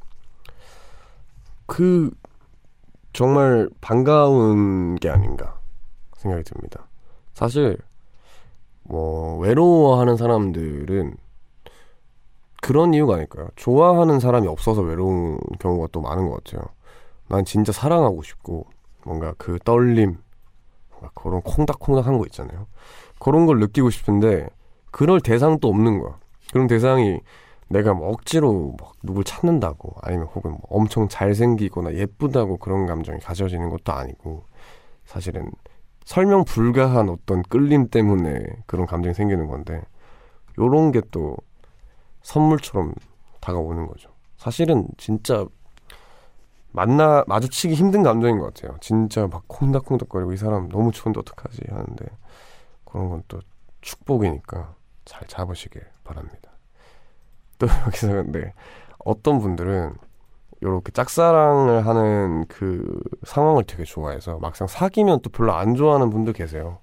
그, 1.66 2.10
정말 3.12 3.68
반가운 3.80 4.96
게 4.96 5.08
아닌가 5.10 5.58
생각이 6.16 6.44
듭니다. 6.44 6.88
사실, 7.34 7.78
뭐, 8.82 9.38
외로워하는 9.38 10.16
사람들은 10.16 11.16
그런 12.62 12.94
이유가 12.94 13.14
아닐까요? 13.14 13.48
좋아하는 13.54 14.18
사람이 14.18 14.48
없어서 14.48 14.80
외로운 14.82 15.38
경우가 15.60 15.88
또 15.92 16.00
많은 16.00 16.28
것 16.28 16.42
같아요. 16.42 16.68
난 17.28 17.44
진짜 17.44 17.72
사랑하고 17.72 18.22
싶고, 18.22 18.66
뭔가 19.06 19.34
그 19.38 19.58
떨림, 19.64 20.18
뭔가 20.90 21.10
그런 21.14 21.40
콩닥콩닥한 21.42 22.18
거 22.18 22.24
있잖아요. 22.26 22.66
그런 23.18 23.46
걸 23.46 23.58
느끼고 23.60 23.90
싶은데 23.90 24.48
그럴 24.90 25.20
대상도 25.20 25.68
없는 25.68 25.98
거야. 25.98 26.18
그런 26.52 26.66
대상이 26.66 27.20
내가 27.68 27.94
뭐 27.94 28.10
억지로 28.10 28.74
막 28.78 28.92
누굴 29.02 29.24
찾는다고 29.24 29.94
아니면 30.02 30.26
혹은 30.26 30.52
뭐 30.52 30.60
엄청 30.68 31.08
잘생기거나 31.08 31.94
예쁘다고 31.94 32.58
그런 32.58 32.86
감정이 32.86 33.18
가져지는 33.20 33.70
것도 33.70 33.92
아니고 33.92 34.44
사실은 35.04 35.50
설명 36.04 36.44
불가한 36.44 37.08
어떤 37.08 37.42
끌림 37.42 37.88
때문에 37.88 38.44
그런 38.66 38.86
감정이 38.86 39.14
생기는 39.14 39.46
건데 39.48 39.82
요런 40.58 40.92
게 40.92 41.00
또 41.10 41.36
선물처럼 42.26 42.92
다가오는 43.40 43.86
거죠. 43.86 44.10
사실은 44.36 44.88
진짜 44.98 45.46
만나 46.76 47.24
마주치기 47.26 47.74
힘든 47.74 48.02
감정인 48.02 48.38
것 48.38 48.54
같아요. 48.54 48.76
진짜 48.80 49.26
막 49.26 49.44
콩닥콩닥거리고 49.48 50.32
이 50.34 50.36
사람 50.36 50.68
너무 50.68 50.92
추운데 50.92 51.18
어떡하지 51.20 51.62
하는데 51.70 52.06
그런 52.84 53.08
건 53.10 53.22
또 53.28 53.40
축복이니까 53.80 54.74
잘 55.04 55.26
잡으시길 55.28 55.82
바랍니다. 56.04 56.50
또 57.58 57.66
여기서 57.86 58.08
근데 58.08 58.52
어떤 58.98 59.40
분들은 59.40 59.94
이렇게 60.60 60.92
짝사랑을 60.92 61.86
하는 61.86 62.46
그 62.48 63.00
상황을 63.24 63.64
되게 63.64 63.84
좋아해서 63.84 64.38
막상 64.40 64.66
사귀면 64.68 65.20
또 65.22 65.30
별로 65.30 65.54
안 65.54 65.74
좋아하는 65.74 66.10
분도 66.10 66.32
계세요. 66.32 66.78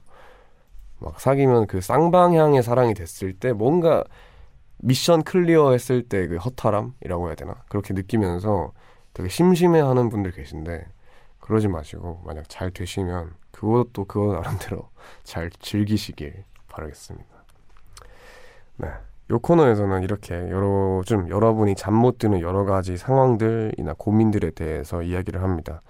막 1.00 1.20
사귀면 1.20 1.68
그 1.68 1.82
쌍방향의 1.82 2.64
사랑이 2.64 2.94
됐을 2.94 3.34
때 3.34 3.54
뭔가 3.54 4.04
미션 4.80 5.24
클리어 5.24 5.72
했을 5.72 6.04
때 6.04 6.28
그 6.28 6.38
허탈함이라고 6.38 7.28
해야 7.28 7.36
되나? 7.36 7.56
그렇게 7.70 7.94
느끼면서 7.94 8.72
되게 9.14 9.30
심심해하는 9.30 10.10
분들 10.10 10.32
계신데 10.32 10.86
그러지 11.40 11.68
마시고 11.68 12.22
만약 12.26 12.46
잘 12.50 12.72
되시면 12.72 13.34
그것도 13.52 14.06
그거 14.06 14.34
나름대로 14.34 14.90
잘 15.24 15.50
즐기시길 15.60 16.44
바라겠습니다. 16.70 17.28
네. 18.78 18.88
요 19.30 19.40
코너에서는 19.40 20.04
이렇게 20.04 20.34
여러 20.36 21.02
좀 21.06 21.30
여러분이 21.30 21.76
잠 21.76 21.94
못 21.94 22.18
드는 22.18 22.42
여러 22.42 22.66
가지 22.66 22.98
상황들이나 22.98 23.94
고민들에 23.98 24.52
대해서 24.52 25.02
이야기를 25.02 25.42
합니다. 25.42 25.82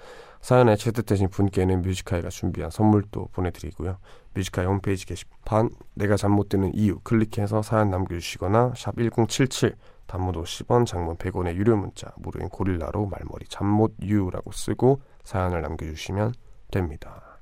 사연에 0.42 0.76
채택되신 0.76 1.30
분께는 1.30 1.82
뮤지카이가 1.82 2.30
준비한 2.30 2.70
선물도 2.70 3.30
보내드리고요. 3.32 3.98
뮤지카이 4.34 4.66
홈페이지 4.66 5.06
게시판 5.06 5.70
내가 5.96 6.16
잠 6.18 6.32
못 6.34 6.50
드는 6.50 6.74
이유 6.76 7.00
클릭해서 7.04 7.62
사연 7.62 7.90
남겨주시거나 7.90 8.74
샵 8.76 8.96
1077 8.98 9.76
단문 10.08 10.36
50원, 10.36 10.86
장문 10.86 11.18
100원의 11.18 11.56
유료 11.56 11.76
문자 11.78 12.12
무료인 12.18 12.50
고릴라로 12.50 13.08
말머리 13.08 13.46
잠못유라고 13.48 14.52
쓰고 14.52 15.02
사연을 15.24 15.62
남겨주시면 15.62 16.34
됩니다. 16.72 17.40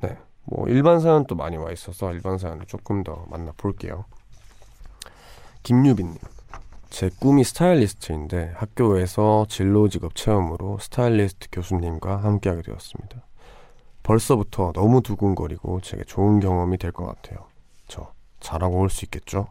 네, 0.00 0.18
뭐 0.44 0.68
일반 0.68 1.00
사연도 1.00 1.34
많이 1.34 1.56
와 1.56 1.70
있어서 1.72 2.12
일반 2.12 2.38
사연을 2.38 2.66
조금 2.66 3.02
더 3.02 3.24
만나볼게요. 3.28 4.04
김유빈님 5.62 6.18
제 6.90 7.10
꿈이 7.20 7.44
스타일리스트인데 7.44 8.52
학교에서 8.56 9.46
진로 9.48 9.88
직업 9.88 10.14
체험으로 10.14 10.78
스타일리스트 10.78 11.48
교수님과 11.52 12.16
함께하게 12.18 12.62
되었습니다. 12.62 13.22
벌써부터 14.02 14.72
너무 14.72 15.02
두근거리고 15.02 15.80
제게 15.82 16.02
좋은 16.04 16.40
경험이 16.40 16.78
될 16.78 16.92
것 16.92 17.04
같아요. 17.04 17.46
저 17.88 18.12
잘하고 18.40 18.78
올 18.78 18.88
수 18.88 19.04
있겠죠? 19.04 19.48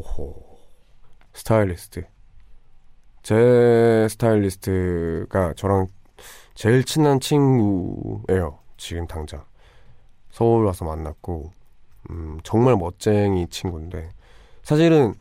호호. 0.00 0.58
스타일리스트. 1.32 2.04
제 3.22 4.06
스타일리스트가 4.08 5.54
저랑 5.54 5.88
제일 6.54 6.84
친한 6.84 7.20
친구예요. 7.20 8.58
지금 8.76 9.06
당장. 9.06 9.44
서울 10.30 10.64
와서 10.64 10.84
만났고, 10.84 11.52
음, 12.10 12.38
정말 12.42 12.76
멋쟁이 12.76 13.48
친구인데, 13.48 14.10
사실은 14.62 15.14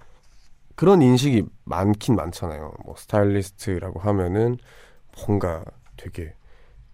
그런 0.75 1.01
인식이 1.01 1.45
많긴 1.63 2.15
많잖아요. 2.15 2.73
뭐 2.85 2.95
스타일리스트라고 2.97 3.99
하면은 4.01 4.57
뭔가 5.17 5.63
되게 5.97 6.33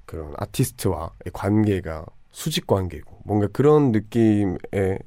그런 0.06 0.34
아티스트와의 0.38 1.32
관계가 1.34 2.06
수직 2.30 2.68
관계고 2.68 3.22
뭔가 3.26 3.48
그런 3.48 3.92
느낌의 3.92 5.00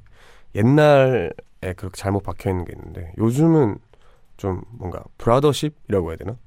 옛날에 0.55 1.31
그렇게 1.73 1.99
잘못 1.99 2.23
박혀 2.23 2.49
있는 2.49 2.65
게 2.65 2.73
있는데 2.75 3.13
요즘은 3.17 3.77
좀 4.37 4.63
뭔가 4.69 5.03
브라더십이라고 5.17 6.09
해야 6.09 6.17
되나? 6.17 6.37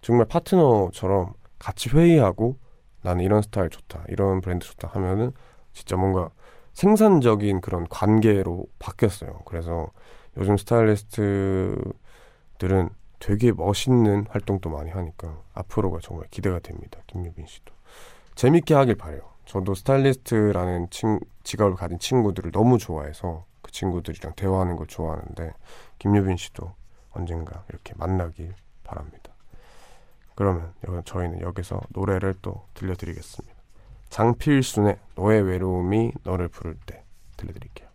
정말 0.00 0.26
파트너처럼 0.26 1.34
같이 1.58 1.88
회의하고 1.90 2.58
나는 3.02 3.24
이런 3.24 3.42
스타일 3.42 3.70
좋다, 3.70 4.04
이런 4.08 4.40
브랜드 4.40 4.66
좋다 4.66 4.88
하면은 4.88 5.32
진짜 5.72 5.96
뭔가 5.96 6.30
생산적인 6.72 7.60
그런 7.60 7.86
관계로 7.88 8.66
바뀌었어요. 8.78 9.40
그래서 9.44 9.90
요즘 10.36 10.56
스타일리스트들은 10.56 11.78
되게 13.18 13.52
멋있는 13.52 14.26
활동도 14.28 14.68
많이 14.68 14.90
하니까 14.90 15.40
앞으로가 15.54 16.00
정말 16.02 16.26
기대가 16.30 16.58
됩니다. 16.58 17.00
김유빈 17.06 17.46
씨도. 17.46 17.72
재밌게 18.34 18.74
하길 18.74 18.96
바래요. 18.96 19.22
저도 19.46 19.74
스타일리스트라는 19.74 20.90
친, 20.90 21.18
직업을 21.44 21.76
가진 21.76 21.98
친구들을 21.98 22.50
너무 22.50 22.76
좋아해서 22.76 23.46
그 23.55 23.55
친구들이랑 23.76 24.34
대화하는 24.36 24.76
걸 24.76 24.86
좋아하는데 24.86 25.52
김유빈 25.98 26.36
씨도 26.36 26.74
언젠가 27.10 27.64
이렇게 27.68 27.92
만나길 27.96 28.54
바랍니다. 28.82 29.34
그러면 30.34 30.72
저희는 31.04 31.40
여기서 31.40 31.80
노래를 31.90 32.34
또 32.42 32.66
들려드리겠습니다. 32.74 33.56
장필순의 34.10 34.98
너의 35.16 35.42
외로움이 35.42 36.12
너를 36.24 36.48
부를 36.48 36.76
때 36.86 37.04
들려드릴게요. 37.36 37.85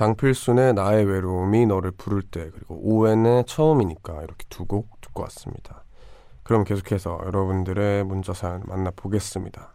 장필순의 0.00 0.72
나의 0.72 1.04
외로움이 1.04 1.66
너를 1.66 1.90
부를 1.90 2.22
때 2.22 2.48
그리고 2.50 2.74
오웬의 2.80 3.44
처음이니까 3.44 4.22
이렇게 4.22 4.46
두 4.48 4.64
곡 4.64 4.98
듣고 5.02 5.20
왔습니다. 5.24 5.84
그럼 6.42 6.64
계속해서 6.64 7.20
여러분들의 7.26 8.04
문자 8.04 8.32
사연 8.32 8.62
만나보겠습니다. 8.64 9.74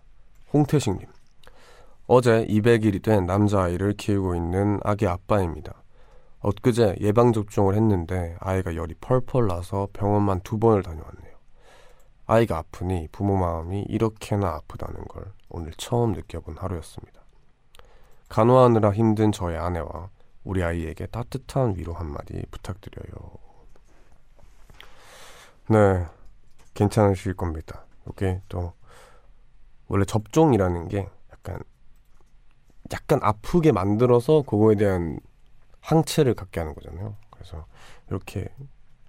홍태식님 0.51 1.07
어제 2.07 2.43
200일이 2.47 3.03
된 3.03 3.27
남자아이를 3.27 3.93
키우고 3.93 4.33
있는 4.33 4.79
아기 4.83 5.05
아빠입니다. 5.05 5.83
엊그제 6.39 6.95
예방접종을 7.01 7.75
했는데 7.75 8.35
아이가 8.39 8.75
열이 8.75 8.95
펄펄 9.01 9.45
나서 9.45 9.89
병원만 9.93 10.39
두 10.41 10.57
번을 10.57 10.81
다녀왔네요. 10.81 11.35
아이가 12.25 12.57
아프니 12.57 13.09
부모 13.11 13.37
마음이 13.37 13.81
이렇게나 13.89 14.47
아프다는 14.47 15.05
걸 15.05 15.31
오늘 15.49 15.71
처음 15.77 16.13
느껴본 16.13 16.57
하루였습니다. 16.57 17.21
간호하느라 18.29 18.91
힘든 18.91 19.31
저의 19.31 19.59
아내와 19.59 20.14
우리 20.45 20.63
아이에게 20.63 21.07
따뜻한 21.07 21.75
위로 21.75 21.93
한마디 21.93 22.41
부탁드려요. 22.51 23.15
네, 25.69 26.05
괜찮으실 26.75 27.33
겁니다. 27.35 27.85
이게 28.09 28.41
또 28.47 28.73
원래 29.87 30.05
접종이라는 30.05 30.87
게 30.87 31.09
약간 31.31 31.59
약간 32.93 33.19
아프게 33.23 33.71
만들어서 33.71 34.43
그거에 34.43 34.75
대한 34.75 35.19
항체를 35.81 36.35
갖게 36.35 36.59
하는 36.59 36.75
거잖아요. 36.75 37.15
그래서 37.31 37.65
이렇게 38.09 38.47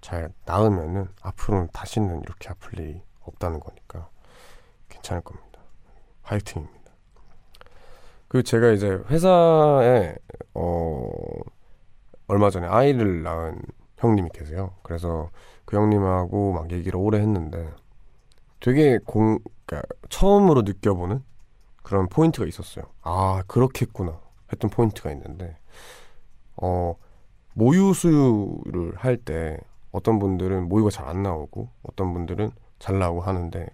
잘 0.00 0.32
나으면은 0.46 1.08
앞으로는 1.20 1.68
다시는 1.72 2.22
이렇게 2.22 2.48
아플 2.48 2.78
일이 2.78 3.02
없다는 3.20 3.60
거니까 3.60 4.08
괜찮을 4.88 5.22
겁니다. 5.22 5.60
화이팅입니다. 6.22 6.75
그리고 8.28 8.42
제가 8.42 8.70
이제 8.72 8.88
회사에 9.10 10.14
어 10.54 11.08
얼마 12.28 12.50
전에 12.50 12.66
아이를 12.66 13.22
낳은 13.22 13.60
형님이 13.98 14.30
계세요. 14.34 14.74
그래서 14.82 15.30
그 15.64 15.76
형님하고 15.76 16.52
막 16.52 16.70
얘기를 16.72 16.98
오래 16.98 17.18
했는데 17.20 17.68
되게 18.60 18.98
공 19.04 19.38
그러니까 19.64 19.88
처음으로 20.10 20.62
느껴보는 20.62 21.22
그런 21.82 22.08
포인트가 22.08 22.46
있었어요. 22.46 22.84
아 23.02 23.42
그렇겠구나 23.46 24.20
했던 24.52 24.70
포인트가 24.70 25.10
있는데 25.12 25.56
어 26.56 26.94
모유 27.54 27.94
수유를 27.94 28.94
할 28.96 29.16
때 29.18 29.58
어떤 29.92 30.18
분들은 30.18 30.68
모유가 30.68 30.90
잘 30.90 31.08
안 31.08 31.22
나오고 31.22 31.70
어떤 31.82 32.12
분들은 32.12 32.50
잘 32.78 32.98
나오고 32.98 33.22
하는데 33.22 33.66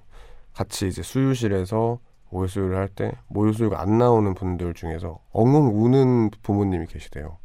같이 0.55 0.87
이제 0.89 1.03
수유실에서 1.03 1.99
모유수유를 2.33 2.77
할 2.77 2.89
때 2.89 3.13
모유수유가 3.29 3.81
안 3.81 3.99
나오는 3.99 4.35
분들 4.35 4.75
중에서 4.75 5.21
엉엉 5.33 5.85
우는 5.85 6.31
부모님이 6.43 6.87
계시대요. 6.87 7.39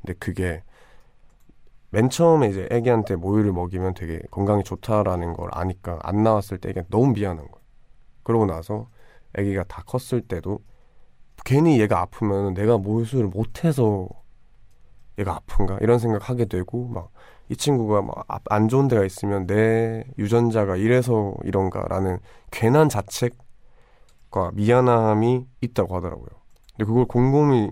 근데 0.00 0.14
그게 0.18 0.62
맨 1.90 2.10
처음에 2.10 2.48
이제 2.48 2.68
애기한테 2.70 3.16
모유를 3.16 3.52
먹이면 3.52 3.94
되게 3.94 4.20
건강이 4.30 4.62
좋다라는 4.64 5.32
걸 5.32 5.48
아니까 5.52 5.98
안 6.02 6.22
나왔을 6.22 6.58
때 6.58 6.70
애기가 6.70 6.86
너무 6.90 7.12
미안한 7.12 7.38
거예요. 7.38 7.64
그러고 8.22 8.46
나서 8.46 8.88
애기가 9.36 9.64
다 9.64 9.82
컸을 9.86 10.20
때도 10.22 10.60
괜히 11.44 11.80
얘가 11.80 12.00
아프면 12.00 12.54
내가 12.54 12.78
모유수유를 12.78 13.30
못해서 13.30 14.08
얘가 15.18 15.34
아픈가 15.36 15.78
이런 15.80 15.98
생각 15.98 16.28
하게 16.28 16.44
되고 16.44 16.88
막 16.88 17.10
이 17.50 17.56
친구가 17.56 18.02
막 18.02 18.26
안 18.50 18.68
좋은 18.68 18.88
데가 18.88 19.04
있으면 19.04 19.46
내 19.46 20.04
유전자가 20.18 20.76
이래서 20.76 21.34
이런가라는 21.44 22.18
괜한 22.50 22.88
자책 22.88 23.36
과 24.30 24.50
미안함이 24.54 25.46
있다고 25.62 25.96
하더라고요. 25.96 26.28
근데 26.76 26.84
그걸 26.84 27.06
곰곰이 27.06 27.70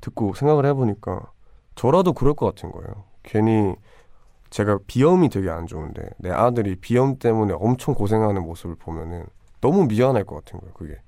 듣고 0.00 0.34
생각을 0.34 0.66
해보니까 0.66 1.32
저라도 1.74 2.12
그럴 2.12 2.34
것 2.34 2.46
같은 2.46 2.70
거예요. 2.70 3.04
괜히 3.22 3.74
제가 4.50 4.78
비염이 4.86 5.28
되게 5.28 5.50
안 5.50 5.66
좋은데 5.66 6.10
내 6.18 6.30
아들이 6.30 6.76
비염 6.76 7.18
때문에 7.18 7.54
엄청 7.54 7.94
고생하는 7.94 8.42
모습을 8.42 8.76
보면은 8.76 9.26
너무 9.60 9.86
미안할 9.86 10.24
것 10.24 10.36
같은 10.36 10.60
거예요. 10.60 10.74
그게 10.74 11.00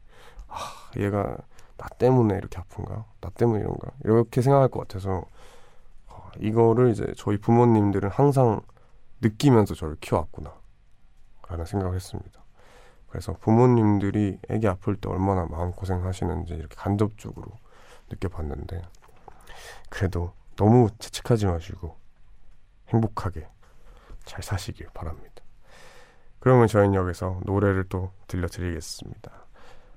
아 0.49 0.57
얘가 0.99 1.37
나 1.77 1.89
때문에 1.99 2.37
이렇게 2.37 2.59
아픈가? 2.59 3.05
나 3.21 3.31
때문에 3.31 3.61
이런가? 3.61 3.91
이렇게 4.05 4.43
생각할 4.43 4.69
것 4.69 4.81
같아서 4.81 5.25
아, 6.09 6.31
이거를 6.39 6.91
이제 6.91 7.13
저희 7.17 7.39
부모님들은 7.39 8.11
항상 8.11 8.61
느끼면서 9.23 9.75
저를 9.75 9.97
키워왔구나 10.01 10.53
라는 11.49 11.65
생각을 11.65 11.95
했습니다. 11.95 12.40
그래서 13.11 13.33
부모님들이 13.35 14.39
애기 14.49 14.69
아플 14.69 14.97
때 14.97 15.09
얼마나 15.11 15.45
마음고생 15.47 16.05
하시는지 16.05 16.55
이렇게 16.55 16.75
간접적으로 16.77 17.51
느껴봤는데 18.09 18.83
그래도 19.89 20.33
너무 20.57 20.89
채찍하지 20.99 21.47
마시고 21.47 21.97
행복하게 22.89 23.49
잘 24.25 24.43
사시길 24.43 24.89
바랍니다. 24.95 25.43
그러면 26.39 26.69
저희는 26.69 26.95
여기서 26.95 27.41
노래를 27.45 27.85
또 27.89 28.13
들려드리겠습니다. 28.29 29.31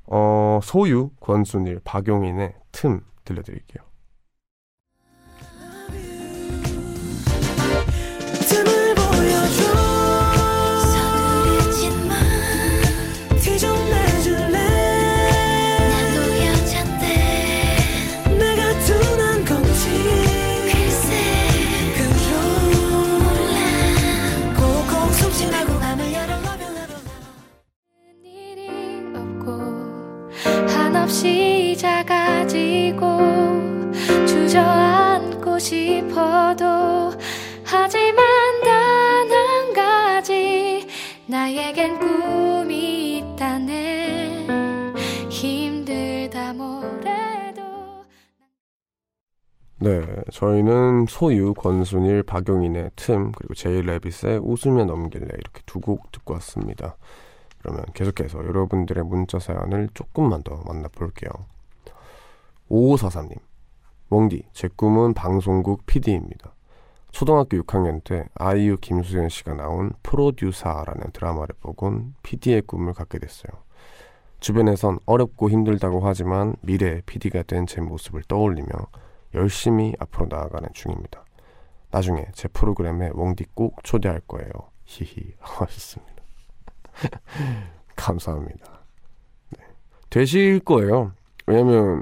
어, 0.08 0.60
소유, 0.64 1.12
권순일, 1.20 1.80
박용인의 1.84 2.56
틈 2.72 3.02
들려드릴게요. 3.24 3.84
네 50.02 50.24
저희는 50.32 51.06
소유, 51.08 51.54
권순일, 51.54 52.24
박용인의 52.24 52.92
틈 52.96 53.32
그리고 53.34 53.54
제이 53.54 53.82
레빗의 53.82 54.40
웃으며 54.44 54.86
넘길래 54.86 55.26
이렇게 55.26 55.62
두 55.66 55.80
곡 55.82 56.12
듣고 56.12 56.34
왔습니다 56.36 56.96
그러면 57.60 57.86
계속해서 57.94 58.40
여러분들의 58.40 59.04
문자 59.06 59.40
사연을 59.40 59.90
조금만 59.94 60.44
더 60.44 60.62
만나볼게요. 60.66 61.30
5543님. 62.70 63.38
웡디, 64.10 64.44
제 64.52 64.68
꿈은 64.76 65.14
방송국 65.14 65.86
PD입니다. 65.86 66.54
초등학교 67.12 67.58
6학년 67.58 68.04
때 68.04 68.26
아이유 68.36 68.78
김수현 68.82 69.30
씨가 69.30 69.54
나온 69.54 69.92
프로듀사라는 70.04 71.12
드라마를 71.14 71.56
보곤 71.62 72.16
PD의 72.24 72.64
꿈을 72.64 72.94
갖게 72.94 73.18
됐어요. 73.20 73.52
주변에선 74.42 75.00
어렵고 75.06 75.50
힘들다고 75.50 76.02
하지만 76.06 76.56
미래의 76.62 77.04
PD가 77.06 77.44
된 77.44 77.66
제 77.66 77.80
모습을 77.82 78.24
떠올리며 78.28 78.68
열심히 79.34 79.94
앞으로 80.00 80.28
나아가는 80.30 80.68
중입니다. 80.74 81.26
나중에 81.92 82.26
제 82.34 82.48
프로그램에 82.48 83.12
웡디 83.14 83.46
꼭 83.54 83.84
초대할 83.84 84.22
거예요. 84.28 84.50
히히 84.86 85.34
하셨습니다. 85.40 86.24
감사합니다. 87.96 88.82
네. 89.58 89.64
되실 90.10 90.60
거예요. 90.60 91.14
왜냐면 91.46 92.02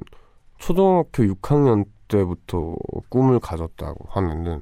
초등학교 0.58 1.24
6학년 1.24 1.86
때부터 2.08 2.76
꿈을 3.10 3.40
가졌다고 3.40 4.10
하면은 4.10 4.62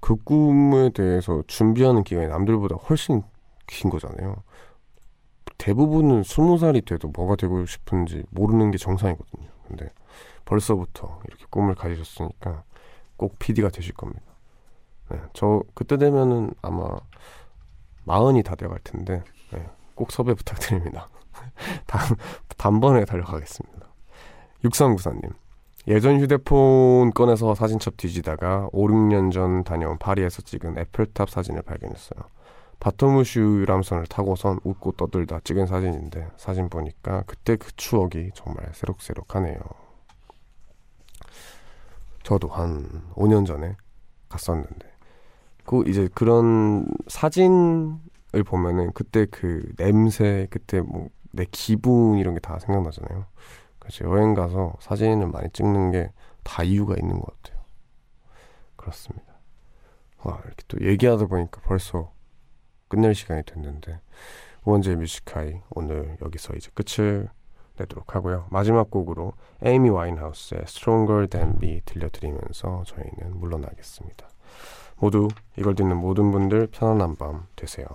그 0.00 0.16
꿈에 0.16 0.90
대해서 0.90 1.42
준비하는 1.46 2.04
기간이 2.04 2.28
남들보다 2.28 2.76
훨씬 2.76 3.22
긴 3.66 3.90
거잖아요. 3.90 4.36
대부분은 5.58 6.22
20살이 6.22 6.84
돼도 6.84 7.08
뭐가 7.08 7.36
되고 7.36 7.64
싶은지 7.64 8.22
모르는 8.30 8.70
게 8.70 8.78
정상이거든요. 8.78 9.43
근데 9.68 9.90
벌써부터 10.44 11.20
이렇게 11.26 11.44
꿈을 11.50 11.74
가지셨으니까 11.74 12.64
꼭 13.16 13.38
PD가 13.38 13.70
되실 13.70 13.94
겁니다. 13.94 14.22
네, 15.10 15.20
저 15.32 15.62
그때 15.74 15.96
되면은 15.96 16.54
아마 16.62 16.98
마흔이 18.04 18.42
다 18.42 18.54
돼갈 18.54 18.78
텐데 18.82 19.22
네, 19.52 19.66
꼭 19.94 20.12
섭외 20.12 20.34
부탁드립니다. 20.34 21.08
단, 21.86 22.00
단번에 22.56 23.04
달려가겠습니다. 23.04 23.86
6394님. 24.64 25.34
예전 25.86 26.18
휴대폰 26.18 27.12
꺼내서 27.12 27.54
사진첩 27.54 27.98
뒤지다가 27.98 28.68
5, 28.72 28.86
6년 28.86 29.30
전 29.30 29.64
다녀온 29.64 29.98
파리에서 29.98 30.40
찍은 30.40 30.78
에펠탑 30.78 31.28
사진을 31.28 31.62
발견했어요. 31.62 32.20
바토무슈 32.80 33.40
유람선을 33.60 34.06
타고선 34.06 34.60
웃고 34.64 34.92
떠들다 34.92 35.40
찍은 35.44 35.66
사진인데 35.66 36.28
사진 36.36 36.68
보니까 36.68 37.22
그때 37.26 37.56
그 37.56 37.74
추억이 37.76 38.30
정말 38.34 38.68
새록새록하네요. 38.74 39.58
저도 42.22 42.48
한 42.48 43.02
5년 43.14 43.46
전에 43.46 43.76
갔었는데 44.28 44.86
그 45.64 45.84
이제 45.86 46.08
그런 46.14 46.86
사진 47.08 48.00
을 48.34 48.42
보면은 48.42 48.90
그때 48.94 49.26
그 49.30 49.72
냄새, 49.76 50.48
그때 50.50 50.80
뭐 50.80 51.08
내 51.34 51.46
기분 51.50 52.18
이런 52.18 52.34
게 52.34 52.40
다 52.40 52.58
생각나잖아요. 52.58 53.26
그래서 53.78 54.04
여행 54.04 54.34
가서 54.34 54.74
사진을 54.80 55.28
많이 55.28 55.50
찍는 55.50 55.90
게 55.90 56.10
다 56.44 56.62
이유가 56.62 56.94
있는 56.94 57.18
것 57.18 57.42
같아요. 57.42 57.64
그렇습니다. 58.76 59.24
와, 60.24 60.38
이렇게 60.44 60.62
또 60.68 60.78
얘기하다 60.84 61.26
보니까 61.26 61.60
벌써 61.62 62.12
끝낼 62.94 63.12
시간이 63.12 63.42
됐는데, 63.42 63.98
우원재 64.64 64.94
뮤직하이 64.94 65.60
오늘 65.70 66.16
여기서 66.22 66.54
이제 66.54 66.70
끝을 66.74 67.28
내도록 67.76 68.14
하고요. 68.14 68.46
마지막 68.50 68.88
곡으로 68.88 69.32
에이미 69.64 69.90
와인하우스의 69.90 70.60
Stronger 70.62 71.26
Than 71.26 71.56
Me 71.56 71.80
들려드리면서 71.84 72.84
저희는 72.86 73.40
물러나겠습니다. 73.40 74.28
모두 74.98 75.26
이걸 75.58 75.74
듣는 75.74 75.96
모든 75.96 76.30
분들 76.30 76.68
편안한 76.68 77.16
밤 77.16 77.48
되세요. 77.56 77.86